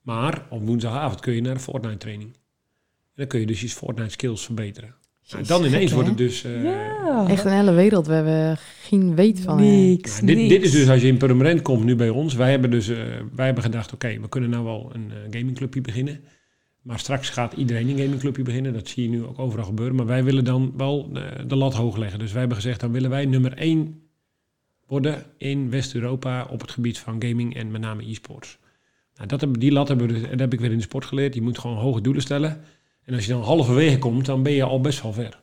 [0.00, 2.32] Maar op woensdagavond kun je naar de Fortnite training.
[2.32, 4.94] En dan kun je dus je Fortnite skills verbeteren.
[5.32, 6.44] Nou, dan ineens gek, wordt het dus...
[6.44, 9.88] eh, Echt een hele wereld waar we geen weet van hebben.
[9.88, 10.48] Niks, nou, dit, niks.
[10.48, 12.34] dit is dus als je in Purmerend komt nu bij ons.
[12.34, 12.96] Wij hebben dus eh,
[13.34, 16.20] wij hebben gedacht, oké, we kunnen nou wel een eh, gamingclubje beginnen.
[16.82, 18.72] Maar straks gaat iedereen een gamingclubje beginnen.
[18.72, 19.96] Dat zie je nu ook overal gebeuren.
[19.96, 21.12] Maar wij willen dan wel
[21.46, 22.18] de lat hoog leggen.
[22.18, 24.00] Dus wij hebben gezegd, dan willen wij nummer één
[24.86, 28.58] worden in West-Europa op het gebied van gaming en met name e-sports.
[29.14, 30.82] Nou, dat hebben, die lat hebben we dus, en dat heb ik weer in de
[30.82, 31.34] sport geleerd.
[31.34, 32.60] Je moet gewoon hoge doelen stellen.
[33.04, 35.40] En als je dan halverwege komt, dan ben je al best wel ver.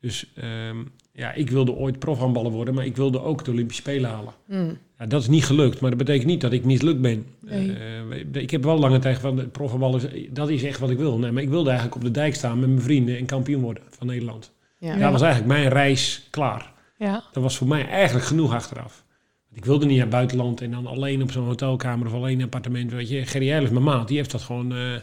[0.00, 0.76] Dus ehm,
[1.12, 4.32] ja, ik wilde ooit profhandballer worden, maar ik wilde ook de Olympische Spelen halen.
[4.46, 4.78] Mm.
[4.98, 7.26] Ja, dat is niet gelukt, maar dat betekent niet dat ik mislukt ben.
[7.40, 7.72] Nee.
[7.72, 10.98] Eh, ik heb wel lange tijd van de profhandbal is, dat is echt wat ik
[10.98, 11.18] wil.
[11.18, 13.82] Nee, maar ik wilde eigenlijk op de dijk staan met mijn vrienden en kampioen worden
[13.90, 14.52] van Nederland.
[14.78, 14.96] Ja.
[14.96, 16.72] Daar was eigenlijk mijn reis klaar.
[16.98, 17.24] Ja.
[17.32, 19.04] Dat was voor mij eigenlijk genoeg achteraf.
[19.52, 22.44] Ik wilde niet naar het buitenland en dan alleen op zo'n hotelkamer of alleen een
[22.44, 22.92] appartement.
[22.92, 24.94] Weet je, Gerry Eilers, mijn maat, die heeft dat gewoon eh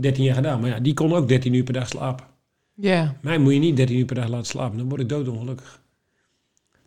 [0.00, 0.60] 13 jaar gedaan.
[0.60, 2.26] Maar ja, die kon ook 13 uur per dag slapen.
[2.74, 3.16] Ja.
[3.22, 5.80] Mij moet je niet 13 uur per dag laten slapen, dan word ik doodongelukkig.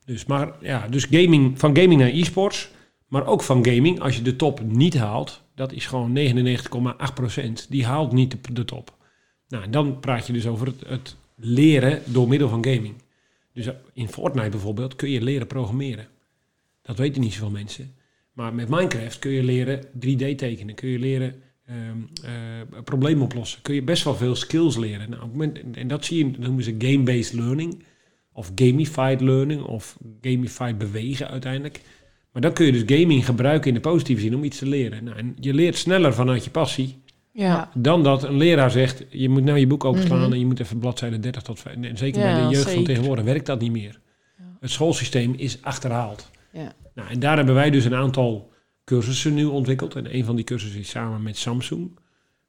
[0.06, 2.72] Dus, maar, ja, dus gaming, van gaming naar e-sports,
[3.08, 7.68] maar ook van gaming, als je de top niet haalt, dat is gewoon 99,8%.
[7.70, 8.98] Die haalt niet de, de top.
[9.48, 12.94] Nou, en dan praat je dus over het, het leren door middel van gaming.
[13.54, 16.08] Dus in Fortnite bijvoorbeeld kun je leren programmeren.
[16.82, 17.96] Dat weten niet zoveel mensen.
[18.32, 21.74] Maar met Minecraft kun je leren 3D tekenen, kun je leren eh,
[22.84, 23.62] problemen oplossen.
[23.62, 25.10] Kun je best wel veel skills leren.
[25.10, 27.84] Nou, op moment, en dat zie je, dat noemen ze game-based learning.
[28.34, 31.82] Of gamified learning, of gamified bewegen uiteindelijk.
[32.32, 35.04] Maar dan kun je dus gaming gebruiken in de positieve zin om iets te leren.
[35.04, 37.70] Nou, en je leert sneller vanuit je passie Ja.
[37.76, 39.04] dan dat een leraar zegt...
[39.10, 40.32] je moet nou je boek openslaan Mhm.
[40.32, 41.76] en je moet even bladzijde 30 tot 5.
[41.76, 44.00] En zeker Ja, bij de jeugd van tegenwoordig werkt dat niet meer.
[44.38, 44.44] Ja.
[44.60, 46.30] Het schoolsysteem is achterhaald.
[46.52, 46.74] Ja.
[46.96, 48.52] Nou, en daar hebben wij dus een aantal
[48.84, 49.96] cursussen nu ontwikkeld.
[49.96, 51.90] En een van die cursussen is samen met Samsung.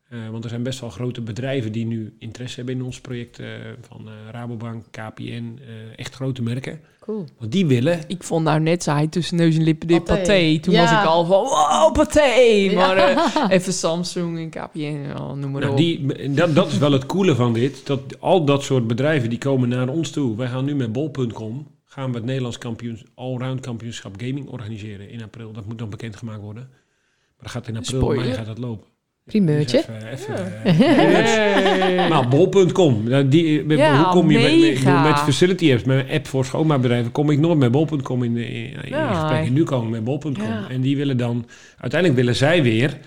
[0.08, 3.38] Eh, want er zijn best wel grote bedrijven die nu interesse hebben in ons project.
[3.38, 3.46] eh,
[3.88, 5.64] van eh, Rabobank, KPN, eh,
[5.96, 6.80] echt grote merken.
[7.00, 7.24] Cool.
[7.38, 8.00] Want die willen...
[8.06, 10.20] Ik vond nou net, zei hij tussen neus en lippen dit Pathé.
[10.20, 10.58] paté.
[10.60, 10.82] Toen Ja.
[10.82, 12.70] was ik al van, wow, paté.
[12.74, 15.76] Maar eh, even Samsung en KPN, oh, noem maar Nou, op.
[15.78, 17.86] die, dat, dat is wel het coole van dit.
[17.86, 20.36] Dat al dat soort bedrijven die komen naar ons toe.
[20.36, 25.22] Wij gaan nu met bol.com gaan we het Nederlands kampioens, allround kampioenschap gaming organiseren in
[25.22, 25.52] april.
[25.52, 26.62] Dat moet nog bekendgemaakt worden.
[26.70, 28.24] Maar dat gaat in april, Spoiler.
[28.24, 28.86] mei gaat dat lopen.
[29.24, 29.84] Primeurtje.
[29.88, 33.08] Dus even, even, eh, nou, bol.com.
[33.08, 33.28] Nou,
[33.76, 37.38] Ja, hoe kom je met, met, met facility apps, met app voor schoonmaakbedrijven, kom ik
[37.38, 39.14] nooit met bol.com in, in, in Ja.
[39.14, 39.46] gesprek.
[39.46, 40.42] En nu komen we met bol.com.
[40.44, 40.68] Ja.
[40.68, 41.46] En die willen dan,
[41.78, 42.98] uiteindelijk willen zij weer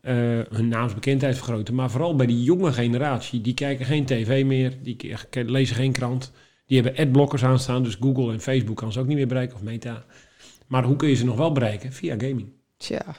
[0.00, 0.14] eh,
[0.50, 1.74] hun naamsbekendheid vergroten.
[1.74, 4.96] Maar vooral bij die jonge generatie, die kijken geen tv meer, die
[5.30, 6.32] lezen geen krant.
[6.66, 9.62] Die hebben adblockers aanstaan, dus Google en Facebook kan ze ook niet meer bereiken, of
[9.62, 10.04] Meta.
[10.66, 11.92] Maar hoe kun je ze nog wel bereiken?
[11.92, 12.48] Via gaming.
[12.76, 13.16] Tja.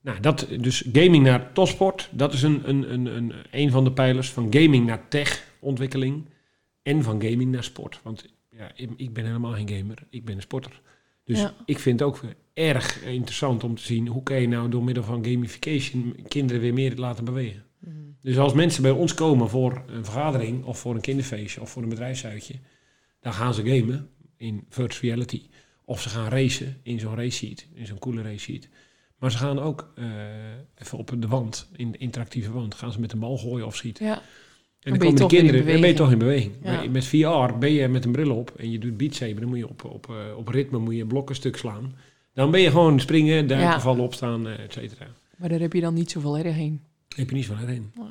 [0.00, 3.92] Nou, dat, dus gaming naar topsport, dat is een, een, een, een, een van de
[3.92, 4.30] pijlers.
[4.30, 6.24] Van gaming naar tech-ontwikkeling
[6.82, 8.00] en van gaming naar sport.
[8.02, 10.80] Want ja, ik, ik ben helemaal geen gamer, ik ben een sporter.
[11.24, 11.54] Dus Ja.
[11.66, 12.20] ik vind het ook
[12.54, 16.72] erg interessant om te zien hoe kan je nou door middel van gamification kinderen weer
[16.74, 17.62] meer laten bewegen.
[18.20, 21.82] Dus als mensen bij ons komen voor een vergadering of voor een kinderfeestje of voor
[21.82, 22.54] een bedrijfsuitje,
[23.24, 25.42] dan gaan ze gamen in virtual reality.
[25.84, 28.68] Of ze gaan racen in zo'n race sheet, in zo'n coole race sheet.
[29.18, 30.04] Maar ze gaan ook eh,
[30.74, 33.76] even op de wand, in de interactieve wand, gaan ze met een bal gooien of
[33.76, 34.06] schieten.
[34.06, 34.22] Ja.
[34.80, 36.52] En Dan komen de kinderen, dan ben je toch in beweging.
[36.62, 36.88] Ja.
[36.90, 39.58] Met VR ben je met een bril op en je doet Beat Saber, dan moet
[39.58, 41.94] je op, op, eh, op ritme moet je blokken stuk slaan.
[42.34, 43.80] Dan ben je gewoon springen, duiken, Ja.
[43.80, 45.06] vallen, opstaan, eh, et cetera.
[45.36, 46.80] Maar daar heb je dan niet zoveel erg heen.
[47.16, 47.92] Heb je niet van heen.
[47.94, 48.06] Nee.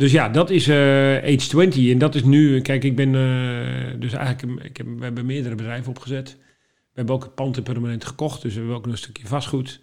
[0.00, 1.90] Dus ja, dat is eh Age 20.
[1.90, 5.54] En dat is nu, kijk, ik ben eh, dus eigenlijk, ik heb, we hebben meerdere
[5.54, 6.36] bedrijven opgezet.
[6.38, 9.80] We hebben ook het pand permanent gekocht, dus we hebben ook nog een stukje vastgoed.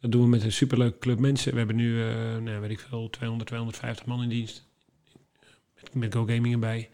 [0.00, 1.52] Dat doen we met een superleuke club mensen.
[1.52, 4.68] We hebben nu, eh nou, weet ik veel, 200, 250 man in dienst.
[5.74, 6.88] Met, met Go Gaming erbij.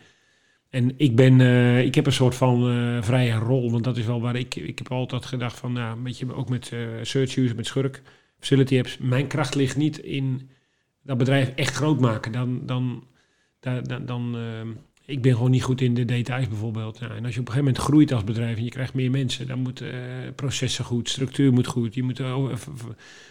[0.70, 4.06] En ik ben, eh, ik heb een soort van eh, vrije rol, want dat is
[4.06, 7.36] wel waar ik, ik heb altijd gedacht van, nou, een beetje ook met eh search
[7.36, 8.02] use, met Schurk,
[8.38, 8.98] facility apps.
[8.98, 10.50] Mijn kracht ligt niet in
[11.02, 12.32] dat bedrijf echt groot maken.
[12.32, 13.04] Dan, dan,
[13.60, 14.68] dan, dan, ehm,
[15.06, 17.00] ik ben gewoon niet goed in de details bijvoorbeeld.
[17.00, 19.10] Nou, en als je op een gegeven moment groeit als bedrijf en je krijgt meer
[19.10, 19.98] mensen, dan moeten eh,
[20.36, 22.20] processen goed, structuur moet goed, je moet
[22.52, 22.66] v-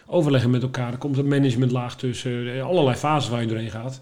[0.05, 0.91] overleggen met elkaar.
[0.91, 4.01] Er komt een managementlaag tussen, eh, allerlei fases waar je doorheen gaat.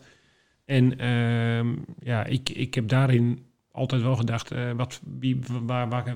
[0.65, 1.67] En ehm,
[1.99, 6.15] ja, ik, ik heb daarin altijd wel gedacht, eh, wat, wie, waar, waar,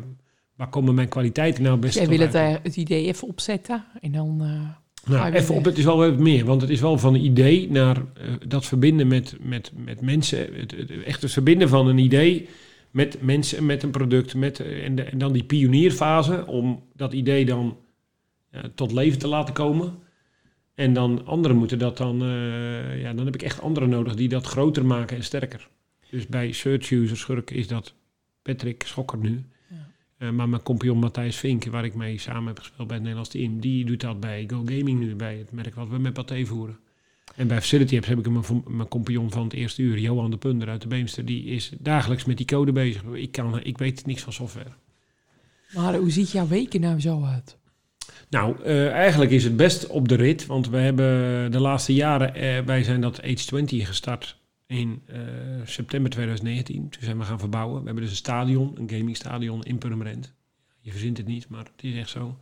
[0.56, 4.12] waar komen mijn kwaliteiten nou best Jij wil het, eh, het idee even opzetten en
[4.12, 4.42] dan...
[5.08, 7.72] Nou, even op, het is wel wat meer, want het is wel van een idee
[7.72, 10.54] naar eh, dat verbinden met, met, met mensen.
[10.56, 12.48] Het, het- echt het verbinden van een idee
[12.92, 14.36] met mensen, met een product.
[14.36, 17.78] Met, eh, en, de- en dan die pionierfase om dat idee dan
[18.50, 19.94] eh, tot leven te laten komen.
[20.76, 22.18] En dan anderen moeten dat dan,
[22.98, 25.70] ja, dan heb ik echt anderen nodig die dat groter maken en sterker.
[26.10, 27.94] Dus bij Search User Schurk is dat
[28.42, 29.44] Patrick Schokker nu.
[30.24, 33.30] Eh, maar mijn compagnon Matthijs Vink, waar ik mee samen heb gespeeld bij het Nederlands
[33.30, 36.46] team, die doet dat bij Go Gaming nu, bij het merk wat we met Pathé
[36.46, 36.78] voeren.
[37.36, 40.38] En bij Facility Apps heb ik mijn, mijn compagnon van het eerste uur, Johan de
[40.38, 43.04] Punder uit de Beemster, die is dagelijks met die code bezig.
[43.14, 44.72] Ik, kan, ik weet niks van software.
[45.74, 47.58] maar hoe ziet jouw weken nou zo uit?
[48.30, 52.36] Nou, eh, eigenlijk is het best op de rit, want we hebben de laatste jaren,
[52.36, 55.20] eh, wij zijn dat H20 gestart in eh,
[55.64, 56.90] september 2019.
[56.90, 57.80] Toen zijn we gaan verbouwen.
[57.80, 60.34] We hebben dus een stadion, een gamingstadion in Purmerend.
[60.80, 62.38] Je verzint het niet, maar het is echt zo.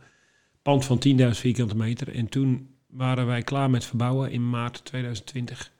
[0.62, 2.14] Pand van 10.000 vierkante meter.
[2.14, 5.72] En toen waren wij klaar met verbouwen in maart 2020.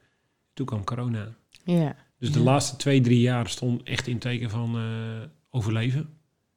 [0.54, 1.34] Toen kwam corona.
[1.64, 1.96] Ja.
[2.18, 2.44] Dus de Ja.
[2.44, 6.08] laatste twee, drie jaar stond echt in teken van eh, overleven.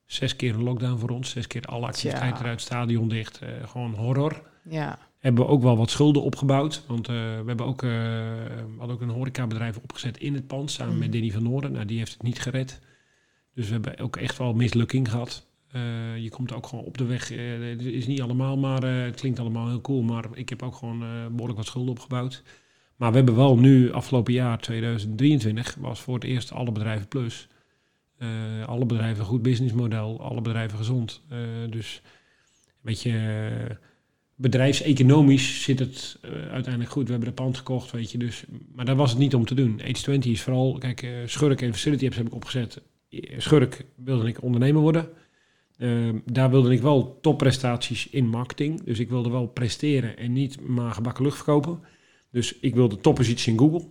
[0.05, 2.43] Zes keer een lockdown voor ons, zes keer alle activiteiten Tja.
[2.43, 4.43] eruit, stadion dicht, eh, gewoon horror.
[4.69, 4.99] Ja.
[5.25, 7.89] Hebben we ook wel wat schulden opgebouwd, want eh, we hebben ook, eh,
[8.77, 11.01] hadden ook een horecabedrijf opgezet in het pand, samen Mhm.
[11.01, 11.71] met Denny van Noorden.
[11.71, 12.79] Nou, die heeft het niet gered.
[13.53, 15.47] Dus we hebben ook echt wel mislukking gehad.
[15.71, 19.39] Eh, je komt ook gewoon op de weg, het is niet allemaal, maar het klinkt
[19.39, 20.01] allemaal heel cool.
[20.01, 22.43] Maar ik heb ook gewoon eh, behoorlijk wat schulden opgebouwd.
[22.95, 27.47] Maar we hebben wel nu, afgelopen jaar 2023, was voor het eerst alle bedrijven plus.
[28.65, 31.21] Alle bedrijven een goed businessmodel, alle bedrijven gezond.
[31.69, 32.01] Dus
[32.81, 33.77] weet je,
[34.35, 37.05] bedrijfseconomisch zit het eh, uiteindelijk goed.
[37.05, 38.17] We hebben de pand gekocht, weet je.
[38.17, 38.43] Dus,
[38.73, 39.81] maar daar was het niet om te doen.
[39.81, 42.81] H20 is vooral, kijk, eh, Schurk en Facility Apps heb ik opgezet.
[43.09, 45.09] Eh, Schurk wilde ik ondernemer worden.
[45.77, 48.83] Eh, daar wilde ik wel topprestaties in marketing.
[48.83, 51.79] Dus ik wilde wel presteren en niet maar gebakken lucht verkopen.
[52.31, 53.87] Dus ik wilde toppositie in Google.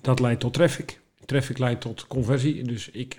[0.00, 1.00] Dat leidt tot traffic.
[1.24, 2.62] Traffic leidt tot conversie.
[2.62, 3.18] Dus ik,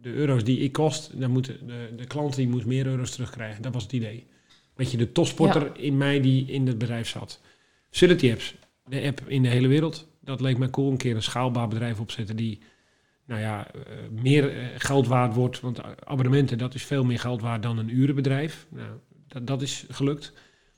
[0.00, 3.62] de euro's die ik kost, dan moet de, de klant die moet meer euro's terugkrijgen.
[3.62, 4.26] Dat was het idee.
[4.74, 7.40] Weet je, de topsporter in mij die in het bedrijf zat.
[7.90, 8.54] Facility Apps,
[8.84, 10.08] de app in de hele wereld.
[10.20, 10.90] Dat leek mij cool.
[10.90, 12.58] Een keer een schaalbaar bedrijf opzetten die
[13.26, 13.80] nou ja, eh,
[14.22, 15.60] meer eh, geld waard wordt.
[15.60, 18.66] Want abonnementen, dat is veel meer geld waard dan een urenbedrijf.
[18.68, 18.88] Nou,
[19.28, 20.32] dat, dat is gelukt.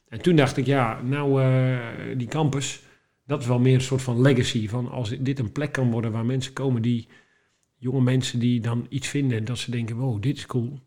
[0.08, 1.78] En toen dacht ik, ja, nou eh,
[2.16, 2.82] die campus,
[3.26, 4.68] dat is wel meer een soort van legacy.
[4.68, 7.08] Van als dit een plek kan worden waar mensen komen die,
[7.78, 10.78] jonge mensen die dan iets vinden en dat ze denken, wow, dit is cool.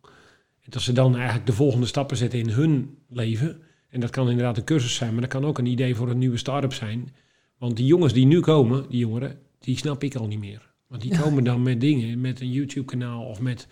[0.67, 3.61] En dat ze dan eigenlijk de volgende stappen zetten in hun leven.
[3.89, 6.17] En dat kan inderdaad een cursus zijn, maar dat kan ook een idee voor een
[6.17, 7.09] nieuwe start-up zijn.
[7.57, 10.61] Want die jongens die nu komen, die jongeren, die snap ik al niet meer.
[10.87, 11.19] Want die Ja.
[11.21, 13.67] komen dan met dingen, met een YouTube-kanaal of met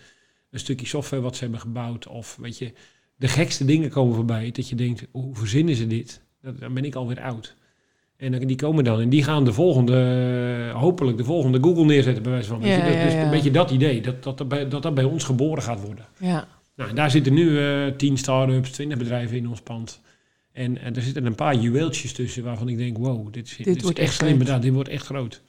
[0.50, 2.06] een stukje software wat ze hebben gebouwd.
[2.06, 2.72] Of weet je,
[3.16, 4.50] de gekste dingen komen voorbij.
[4.50, 6.22] Dat je denkt, hoe verzinnen ze dit?
[6.42, 7.56] Dat, dan ben ik alweer oud.
[8.16, 12.22] En dan- die komen dan en die gaan de volgende, hopelijk de volgende Google neerzetten
[12.22, 12.60] bij wijze van.
[12.60, 14.38] Ja, dat, dus een beetje dat idee, dat dat,
[14.70, 16.06] dat dat bij ons geboren gaat worden.
[16.20, 16.48] Ja.
[16.76, 20.00] Nou, en daar zitten nu eh 10 start-ups, 20 bedrijven in ons pand.
[20.52, 23.98] En, er zitten een paar juweeltjes tussen waarvan ik denk, wow, dit, is- dit, wordt
[23.98, 25.42] echt echt slim bedacht, dit wordt echt groot.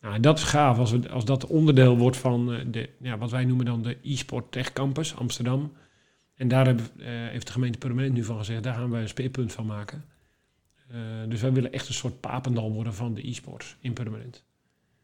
[0.00, 3.30] Nou, dat is gaaf als, we, als dat onderdeel wordt van eh, de, ja, wat
[3.30, 5.72] wij noemen dan de e-sport tech campus Amsterdam.
[6.34, 6.74] En daar eh,
[7.06, 10.04] heeft de gemeente Permanent nu van gezegd, daar gaan we een speerpunt van maken.
[11.28, 14.44] Dus wij willen echt een soort papendal worden van de e-sports in Permanent.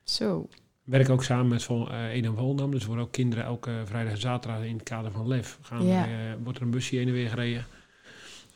[0.02, 0.48] Zo.
[0.84, 2.70] We werken ook samen met Vol, eh Edam Volendam.
[2.70, 5.58] Dus worden ook kinderen elke vrijdag en zaterdag in het kader van LEF.
[5.62, 6.04] Gaan Ja.
[6.04, 6.10] eh,
[6.42, 7.64] wordt er een busje heen en weer gereden.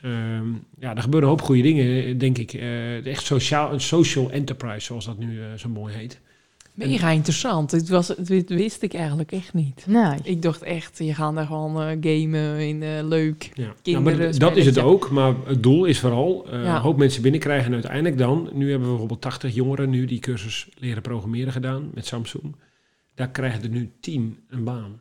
[0.03, 2.53] Ehm, ja, er gebeuren een hoop goede dingen, denk ik.
[2.53, 6.21] Eh, echt sociaal, een social enterprise, zoals dat nu zo mooi heet.
[6.77, 7.71] Mega interessant.
[7.71, 9.85] Dit, was, dit wist ik eigenlijk echt niet.
[9.87, 10.19] Nee.
[10.23, 13.51] Ik dacht echt, je gaat daar gewoon eh, gamen in eh, leuk.
[13.55, 13.75] Ja.
[13.83, 16.75] Kinderen, Nou, maar dat is het ook, maar het doel is vooral eh, Ja.
[16.77, 17.67] een hoop mensen binnenkrijgen.
[17.67, 21.91] En uiteindelijk dan, nu hebben we bijvoorbeeld 80 jongeren nu die cursus leren programmeren gedaan
[21.95, 22.57] met Samsung.
[23.15, 25.01] Daar krijgen er nu 10 een baan.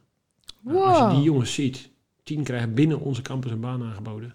[0.63, 1.13] Nou, Als je Wow.
[1.15, 1.89] die jongens ziet,
[2.23, 4.33] 10 krijgen binnen onze campus een baan aangeboden.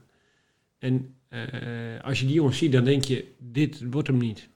[0.78, 1.40] En eh,
[2.02, 4.48] als je die jongens ziet, dan denk je, dit wordt hem niet.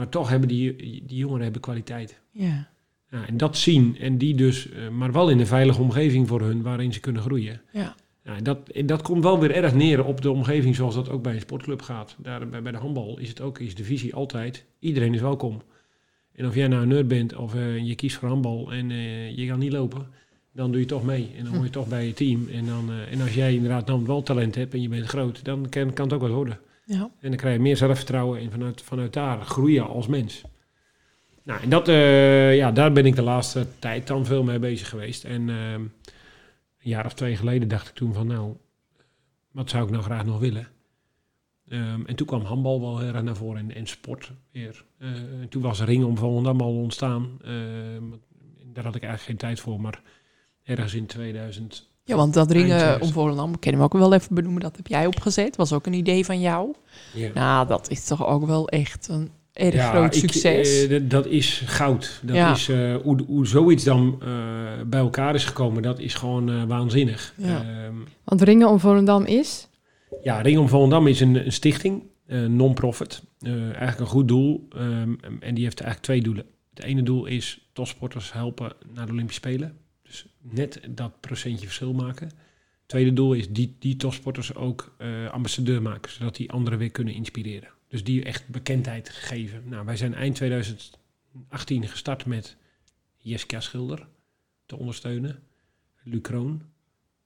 [0.00, 2.20] Maar toch hebben die, die jongeren hebben kwaliteit.
[2.30, 2.68] Ja.
[3.10, 6.40] Ja, en dat zien en die dus, eh, maar wel in een veilige omgeving voor
[6.40, 7.60] hun waarin ze kunnen groeien.
[7.72, 7.94] Ja.
[8.24, 11.08] Ja, en dat, en dat komt wel weer erg neer op de omgeving zoals dat
[11.08, 12.16] ook bij een sportclub gaat.
[12.18, 15.62] Daar, bij, bij de handbal is het ook, is de visie altijd, iedereen is welkom.
[16.32, 19.36] En of jij nou een nerd bent of eh, je kiest voor handbal en eh,
[19.36, 20.06] je gaat niet lopen,
[20.52, 21.30] dan doe je toch mee.
[21.36, 22.48] En dan hoor je toch bij je team.
[22.52, 25.68] En, dan, en als jij inderdaad dan wel talent hebt en je bent groot, dan
[25.68, 26.60] kan, kan het ook wat worden.
[26.90, 27.10] Ja.
[27.20, 30.42] En dan krijg je meer zelfvertrouwen en vanuit, vanuit daar groeien als mens.
[31.42, 34.88] Nou, en dat, eh, ja, daar ben ik de laatste tijd dan veel mee bezig
[34.88, 35.24] geweest.
[35.24, 35.90] En ehm, een
[36.78, 38.56] jaar of twee geleden dacht ik toen van, nou,
[39.50, 40.68] wat zou ik nou graag nog willen?
[41.68, 44.84] Ehm, en toen kwam handbal wel heel erg naar voren en, sport weer.
[44.98, 45.08] Eh,
[45.40, 47.38] en toen was Ring om Volendam al ontstaan.
[47.44, 48.04] Ehm,
[48.64, 50.02] daar had ik eigenlijk geen tijd voor, maar
[50.62, 53.02] ergens in 2000 ja, want dat ringen 2000.
[53.06, 55.56] om Volendam, kunnen we ook wel even benoemen, dat heb jij opgezet.
[55.56, 56.74] Was ook een idee van jou.
[57.14, 57.30] Ja.
[57.34, 60.82] Nou, dat is toch ook wel echt een erg Ja, groot ik, succes.
[60.82, 62.20] eh, dat- dat is goud.
[62.22, 62.52] Dat Ja.
[62.52, 64.28] is, eh, hoe, hoe zoiets dan eh,
[64.86, 67.34] bij elkaar is gekomen, dat is gewoon waanzinnig.
[67.36, 67.62] Ja.
[67.62, 69.68] Ehm, Want Ringen om Volendam is?
[70.22, 73.22] ja, Ring om Volendam is een, een stichting, eh, non-profit.
[73.40, 74.66] Eh, eigenlijk een goed doel.
[74.76, 76.44] ehm, en die heeft eigenlijk twee doelen.
[76.74, 79.76] Het ene doel is topsporters helpen naar de Olympische Spelen.
[80.10, 82.26] Dus net dat procentje verschil maken.
[82.26, 86.90] Het tweede doel is die, die topsporters ook eh, ambassadeur maken, zodat die anderen weer
[86.90, 87.70] kunnen inspireren.
[87.88, 89.62] Dus die echt bekendheid geven.
[89.68, 92.56] Nou, wij zijn eind 2018 gestart met
[93.16, 94.08] Jessica Schilder
[94.66, 95.42] te ondersteunen,
[96.02, 96.62] Luc Kroon,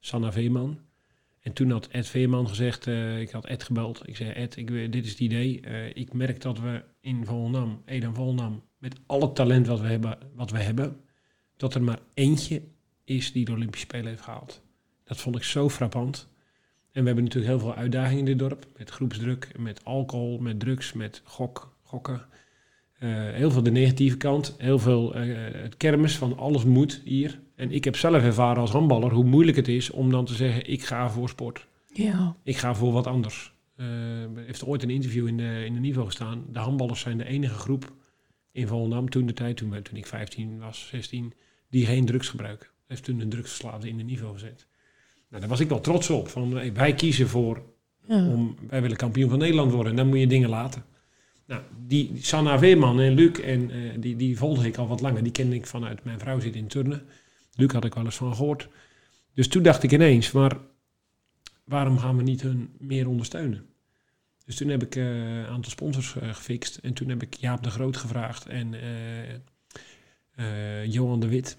[0.01, 0.81] Sanna Veeman.
[1.40, 4.09] En toen had Ed Veerman gezegd, eh, ik had Ed gebeld.
[4.09, 5.61] Ik zei, Ed, ik, wil- dit is het idee.
[5.61, 10.18] Eh, ik merk dat we in Volendam, Edam Volendam, met alle talent wat we, hebben,
[10.35, 11.01] wat we hebben,
[11.57, 12.62] dat er maar eentje
[13.04, 14.62] is die de Olympische Spelen heeft gehaald.
[15.04, 16.28] Dat vond ik zo frappant.
[16.92, 18.66] En we hebben natuurlijk heel veel uitdagingen in dit dorp.
[18.76, 22.26] Met groepsdruk, met alcohol, met drugs, met gok, gokken.
[22.98, 24.54] Eh, heel veel de negatieve kant.
[24.58, 27.40] Heel veel eh, het kermis van alles moet hier.
[27.56, 30.70] En ik heb zelf ervaren als handballer hoe moeilijk het is om dan te zeggen,
[30.70, 31.66] ik ga voor sport.
[31.92, 32.36] ja.
[32.42, 33.52] Ik ga voor wat anders.
[33.76, 33.86] Eh
[34.34, 36.44] heeft ooit een interview in de, in de niveau gestaan.
[36.52, 37.92] De handballers zijn de enige groep
[38.52, 41.32] in Volendam toen de tijd, toen, toen ik 15 was, 16,
[41.70, 42.68] die geen drugs gebruiken.
[42.87, 44.66] Heeft toen een drugsverslaafde in de niveau gezet.
[45.29, 46.29] Nou, daar was ik wel trots op.
[46.29, 47.62] Van, wij kiezen voor,
[48.07, 48.29] ja.
[48.29, 49.90] om, wij willen kampioen van Nederland worden.
[49.90, 50.85] En dan moet je dingen laten.
[51.47, 55.23] Nou, die Sanna Weerman en Luc, en, eh, die, die volgde ik al wat langer.
[55.23, 57.03] Die kende ik vanuit mijn vrouw zit in turnen.
[57.55, 58.68] Luc had ik wel eens van gehoord.
[59.35, 60.57] Dus toen dacht ik ineens, maar
[61.64, 63.66] waarom gaan we niet hun meer ondersteunen?
[64.44, 66.77] Dus toen heb ik eh, een aantal sponsors eh, gefixt.
[66.77, 68.75] En toen heb ik Jaap de Groot gevraagd en
[70.87, 71.59] Johan de Wit,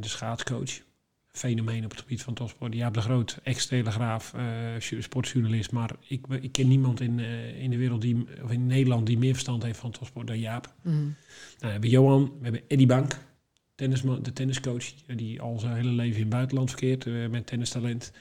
[0.00, 0.86] de schaatscoach.
[1.32, 2.74] Fenomeen op het gebied van topsport.
[2.74, 5.72] Jaap de Groot, ex-telegraaf, eh, sportjournalist.
[5.72, 9.18] Maar ik, ik ken niemand in, eh, in de wereld, die, of in Nederland, die
[9.18, 10.74] meer verstand heeft van topsport dan Jaap.
[10.82, 10.94] Mhm.
[10.96, 11.12] Nou,
[11.58, 13.18] we hebben Johan, we hebben Eddie Bank,
[13.74, 17.46] tennisman, de tenniscoach, eh, die al zijn hele leven in het buitenland verkeert eh, met
[17.46, 18.12] tennistalent.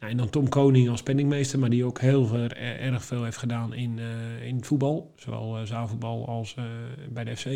[0.00, 3.24] Nou, en dan Tom Koning als penningmeester, maar die ook heel veel, er- erg veel
[3.24, 5.12] heeft gedaan in, eh, in voetbal.
[5.16, 6.64] Zowel eh, zaalvoetbal als eh,
[7.10, 7.46] bij de FC.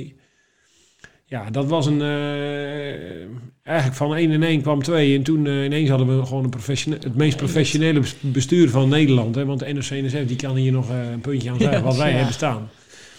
[1.30, 2.00] Ja, dat was een...
[2.00, 3.26] eh,
[3.62, 5.16] eigenlijk van 1 en 1 kwam 2.
[5.16, 9.34] En toen eh, ineens hadden we gewoon een het meest professionele bes- bestuur van Nederland.
[9.34, 9.44] Hè?
[9.44, 12.16] Want de NOC-NSF die kan hier nog eh, een puntje aan zeggen wat wij Ja.
[12.16, 12.68] hebben staan.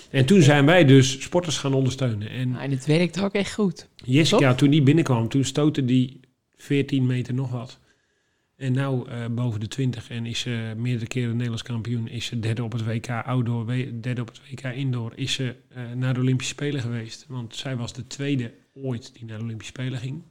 [0.09, 2.29] En toen zijn wij dus sporters gaan ondersteunen.
[2.29, 3.87] En en het werkt ook echt goed.
[4.05, 6.19] Jessica, toen die binnenkwam, toen stootte die
[6.55, 7.79] 14 meter nog wat.
[8.61, 12.07] En nou eh, boven de 20 en is ze meerdere keren Nederlands kampioen.
[12.07, 13.65] Is ze derde op het WK outdoor,
[14.01, 15.11] derde op het WK indoor.
[15.15, 17.25] Is ze eh, naar de Olympische Spelen geweest.
[17.27, 20.23] Want zij was de tweede ooit die naar de Olympische Spelen ging.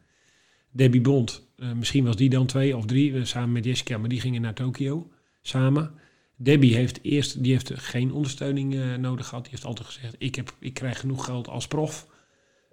[0.72, 4.08] Debbie Bond, eh, misschien was die dan twee of drie, eh, samen met Jessica, maar
[4.08, 5.10] die gingen naar Tokio
[5.42, 5.90] samen.
[6.36, 9.42] Debbie heeft eerst, die heeft geen ondersteuning eh, nodig gehad.
[9.44, 12.06] Die heeft altijd gezegd, ik, heb, ik krijg genoeg geld als prof.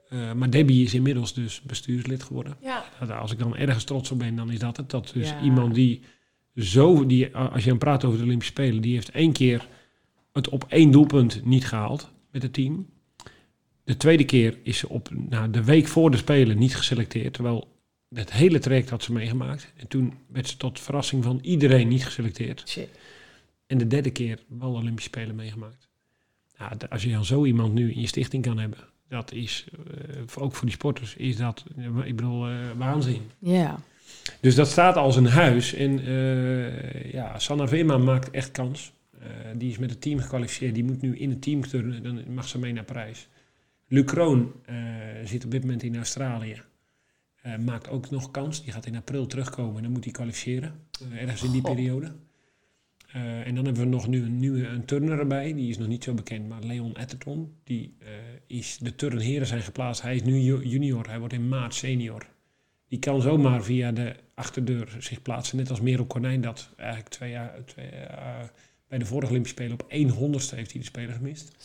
[0.09, 2.57] Eh, maar Debbie is inmiddels dus bestuurslid geworden.
[2.61, 2.85] Ja.
[2.99, 4.89] Nou, Als ik dan ergens trots op ben, dan is dat het.
[4.89, 5.41] Dat dus Ja.
[5.41, 6.01] iemand die
[6.55, 9.67] zo, die, als je dan praat over de Olympische Spelen, die heeft één keer
[10.33, 12.89] het op één doelpunt niet gehaald met het team.
[13.83, 17.67] De tweede keer is ze op nou, de week voor de Spelen niet geselecteerd, terwijl
[18.13, 19.73] het hele traject had ze meegemaakt.
[19.75, 22.63] En toen werd ze tot verrassing van iedereen niet geselecteerd.
[22.69, 22.89] Shit.
[23.67, 25.87] En de derde keer wel de Olympische Spelen meegemaakt.
[26.77, 30.43] D- als je dan zo iemand nu in je stichting kan hebben, dat is, eh,
[30.43, 31.63] ook voor die sporters, is dat,
[32.03, 33.21] ik bedoel, eh, waanzin.
[33.39, 33.79] Ja.
[34.39, 35.73] Dus dat staat als een huis.
[35.73, 38.95] En eh, ja, Sanna Veerman maakt echt kans.
[39.55, 40.73] Die is met het team gekwalificeerd.
[40.73, 42.03] Die moet nu in het team turnen.
[42.03, 43.27] Dan mag ze mee naar Parijs.
[43.87, 44.75] Luc Kroon eh,
[45.23, 46.61] zit op dit moment in Australië.
[47.65, 48.63] Maakt ook nog kans.
[48.63, 49.81] Die gaat in april terugkomen.
[49.81, 50.73] Dan moet hij kwalificeren.
[51.13, 52.11] ergens in die periode.
[53.17, 55.53] Eh, en dan hebben we nog nu een nieuwe een turner erbij.
[55.53, 56.47] Die is nog niet zo bekend.
[56.49, 57.53] Maar Leon Etterton.
[57.63, 58.07] Die eh,
[58.47, 60.01] is, de turnheren zijn geplaatst.
[60.01, 61.07] Hij is nu ju- junior.
[61.07, 62.25] Hij wordt in maart senior.
[62.87, 65.57] Die kan zomaar via de achterdeur zich plaatsen.
[65.57, 68.35] Net als Merel Konijn dat eigenlijk twee jaar, twee, eh,
[68.87, 71.55] Bij de vorige Olympische Spelen op 1 honderdste heeft hij de Spelen gemist.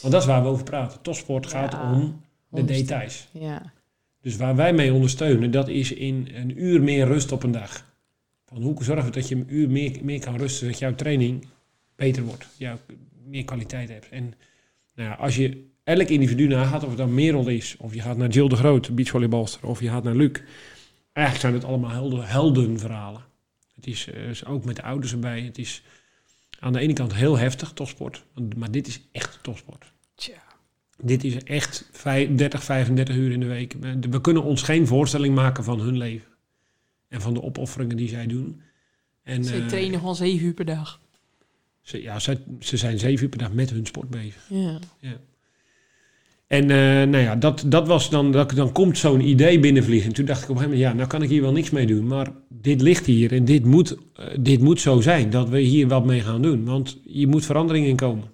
[0.00, 1.00] Want dat is waar we over praten.
[1.02, 3.28] Topsport gaat Ja, om de details.
[3.32, 3.72] Ja.
[4.20, 7.91] Dus waar wij mee ondersteunen, dat is in een uur meer rust op een dag.
[8.52, 11.46] Van hoe zorgen we dat je een uur meer, meer kan rusten, zodat jouw training
[11.96, 12.46] beter wordt.
[12.56, 12.78] Jouw
[13.26, 14.08] meer kwaliteit hebt.
[14.08, 14.34] En
[14.94, 18.16] nou ja, als je elk individu nagaat, of het dan Merel is, of je gaat
[18.16, 20.40] naar Jill de Groot, beachvolleybalster, of je gaat naar Luc.
[21.12, 23.24] Eigenlijk zijn het allemaal helden, heldenverhalen.
[23.74, 25.40] Het is, eh, is ook met de ouders erbij.
[25.40, 25.82] Het is
[26.58, 28.24] aan de ene kant heel heftig, topsport.
[28.56, 29.92] Maar dit is echt topsport.
[30.14, 30.42] Tja.
[30.98, 33.76] Dit is echt vij- 30, 35 uur in de week.
[34.10, 36.31] We kunnen ons geen voorstelling maken van hun leven.
[37.12, 38.60] En van de opofferingen die zij doen.
[39.22, 41.00] En, Ze eh, trainen gewoon zeven uur per dag.
[41.80, 44.46] ze, ja, ze, ze zijn zeven uur per dag met hun sport bezig.
[44.48, 44.78] Ja.
[46.46, 46.76] En eh,
[47.08, 50.08] nou ja, dat, dat was dan, dat, dan komt zo'n idee binnenvliegen.
[50.08, 51.70] En toen dacht ik op een gegeven moment, ja, nou kan ik hier wel niks
[51.70, 52.06] mee doen.
[52.06, 55.88] Maar dit ligt hier en dit moet, eh, dit moet zo zijn, dat we hier
[55.88, 56.64] wat mee gaan doen.
[56.64, 58.30] Want hier moet verandering in komen.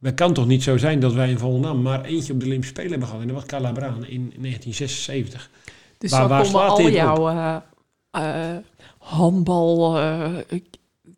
[0.00, 2.74] Het kan toch niet zo zijn dat wij in Volendam maar eentje op de Olympische
[2.74, 3.22] Spelen hebben gehad.
[3.22, 5.50] En dat was Carla Braan in 1976.
[5.98, 6.92] Dus Waar- waar slaat al dit op?
[6.92, 7.62] jouw
[8.10, 8.56] eh,
[8.98, 10.24] handbal, eh,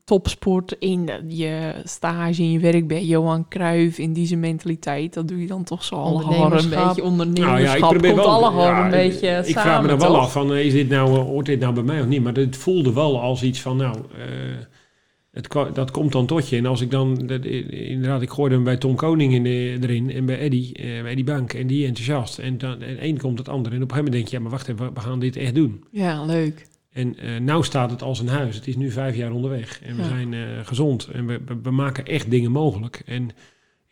[0.05, 5.14] topsport in je stage, in je werk bij Johan Cruijff, in deze mentaliteit.
[5.14, 7.80] Dat doe je dan toch zo alle een beetje ondernemerschap.
[7.80, 10.09] Nou probeer Komt wel- alle ja, een ik- beetje Ik samen, vraag me dan wel
[10.12, 10.18] toch?
[10.20, 12.22] af van, eh, is dit nou, hoort dit nou bij mij of niet?
[12.22, 14.24] Maar het voelde wel als iets van, nou, eh,
[15.30, 16.57] het, dat komt dan tot je.
[16.57, 20.11] En als ik dan, dat- inderdaad, ik gooide hem bij Tom Koning in de, erin
[20.12, 21.53] en bij Eddie, eh, bij Eddie Bank.
[21.53, 22.38] En die enthousiast.
[22.38, 23.72] En dan en één komt het ander.
[23.72, 25.55] En op een gegeven moment denk je, ja, maar wacht even, we gaan dit echt
[25.55, 25.84] doen.
[25.91, 26.68] Ja, leuk.
[27.01, 28.55] En eh nou staat het als een huis.
[28.55, 29.82] Het is nu vijf jaar onderweg.
[29.82, 30.09] En we Ja.
[30.09, 31.07] zijn eh, gezond.
[31.07, 33.03] En we, we, we maken echt dingen mogelijk.
[33.07, 33.30] En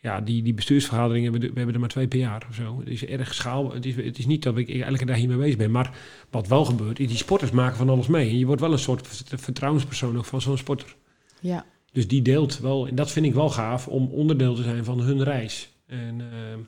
[0.01, 2.79] ja, die, die bestuursvergaderingen, we, we hebben er maar twee per jaar of zo.
[2.79, 3.73] Het is erg schaal.
[3.73, 5.71] Het is, het is niet dat ik elke dag hiermee bezig ben.
[5.71, 5.97] Maar
[6.29, 8.29] wat wel gebeurt, is die sporters maken van alles mee.
[8.29, 10.95] En je wordt wel een soort vert- vertrouwenspersoon ook van zo'n sporter.
[11.41, 11.65] Ja.
[11.91, 14.99] Dus die deelt wel, en dat vind ik wel gaaf, om onderdeel te zijn van
[14.99, 15.69] hun reis.
[15.87, 16.59] En ehm,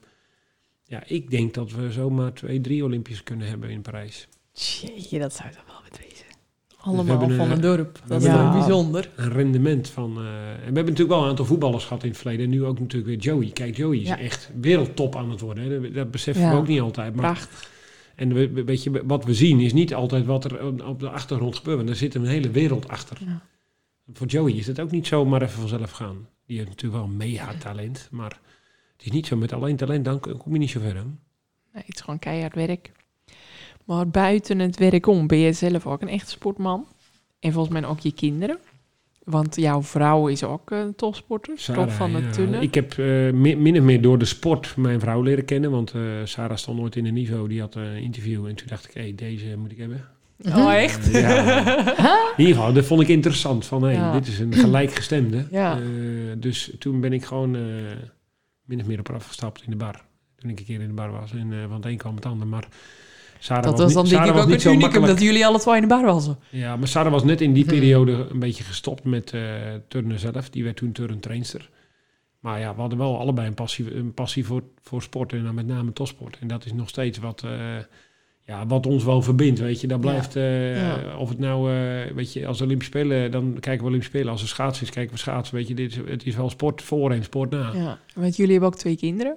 [0.84, 4.28] ja, ik denk dat we zomaar twee, drie Olympische kunnen hebben in Parijs.
[4.54, 5.71] Jeetje, dat zou toch.
[6.82, 8.00] Allemaal hebben, van een dorp.
[8.08, 8.52] Dat is Ja.
[8.52, 9.10] bijzonder.
[9.16, 10.18] een rendement van.
[10.18, 12.46] eh, en we hebben natuurlijk wel een aantal voetballers gehad in het verleden.
[12.46, 13.50] En nu ook natuurlijk weer Joey.
[13.52, 15.64] Kijk, Joey is echt wereldtop aan het worden.
[15.64, 15.82] Hè.
[15.82, 17.16] Dat, dat beseffen we ook niet altijd.
[17.16, 17.70] Maar, Prachtig.
[18.16, 21.10] en we, we- weet je, wat we zien is niet altijd wat er op- de
[21.10, 21.78] achtergrond gebeurt.
[21.78, 23.18] Want er zit een hele wereld achter.
[23.26, 23.42] Ja.
[24.14, 26.28] Voor Joey is het ook niet zomaar even vanzelf gaan.
[26.46, 28.08] Die heeft natuurlijk wel een mega talent.
[28.12, 28.40] Maar
[28.98, 30.96] het is niet zo met alleen talent, dan kom je niet zo ver.
[30.96, 31.04] Hè.
[31.04, 32.92] Nee, het is gewoon keihard werk.
[33.92, 36.88] Maar buiten het werk om ben je zelf ook een echte sportman.
[37.40, 38.58] En volgens mij ook je kinderen.
[39.24, 41.60] Want jouw vrouw is ook een topsporter.
[41.60, 42.32] Sarah, top van ja.
[42.32, 42.62] tunnen.
[42.62, 45.72] Ik heb eh, min, of meer door de sport mijn vrouw leren kennen.
[45.72, 47.48] Want eh, Sarah stond nooit in een niveau.
[47.48, 48.46] Die had een interview.
[48.46, 50.08] En toen dacht ik, hé, deze moet ik hebben.
[50.46, 51.12] Oh, echt?
[51.12, 51.58] Ja.
[52.38, 53.66] In ieder geval, dat vond ik interessant.
[53.66, 54.14] Van, Ja.
[54.14, 55.46] dit is een gelijkgestemde.
[55.52, 55.78] Ja.
[55.78, 55.84] Eh,
[56.38, 57.62] dus toen ben ik gewoon eh,
[58.66, 60.04] min of meer op afgestapt in de bar.
[60.36, 61.32] Toen ik een keer in de bar was.
[61.32, 62.48] En, eh, want het een kwam het ander.
[62.48, 62.68] Maar
[63.44, 65.60] Sarah Dat was, was dan niet, denk Sarah ik ook het unicum dat jullie alle
[65.60, 66.30] twee in de bar was.
[66.50, 67.74] Ja, maar Sarah was net in die Hmm.
[67.74, 69.42] periode een beetje gestopt met eh
[69.88, 70.50] turnen zelf.
[70.50, 71.70] Die werd toen turntrainster.
[72.40, 75.56] Maar ja, we hadden wel allebei een passie, een passie voor, voor sport en dan
[75.56, 76.38] met name topsport.
[76.40, 77.52] En dat is nog steeds wat, eh,
[78.46, 79.88] ja, wat ons wel verbindt, weet je.
[79.88, 81.18] Dat blijft, eh, Ja.
[81.18, 81.70] of het nou,
[82.16, 84.32] weet je, als Olympische Spelen, dan kijken we Olympische Spelen.
[84.32, 85.56] Als er schaatsen is, kijken we schaatsen.
[85.56, 87.72] Weet je, dit is, het is wel sport voor en sport na.
[87.74, 88.00] Ja.
[88.16, 89.36] Want jullie hebben ook twee kinderen.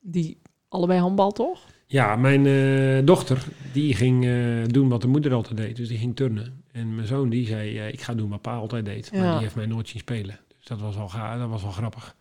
[0.00, 0.38] Die
[0.68, 1.60] allebei handbal, toch?
[1.92, 4.32] Ja, mijn eh, dochter, die ging eh,
[4.66, 5.76] doen wat de moeder altijd deed.
[5.76, 6.62] Dus die ging turnen.
[6.72, 9.12] En mijn zoon, die zei, eh, ik ga doen wat pa altijd deed.
[9.12, 10.38] Maar die heeft mij nooit zien spelen.
[10.58, 12.16] Dus dat was wel, ga- dat was wel grappig.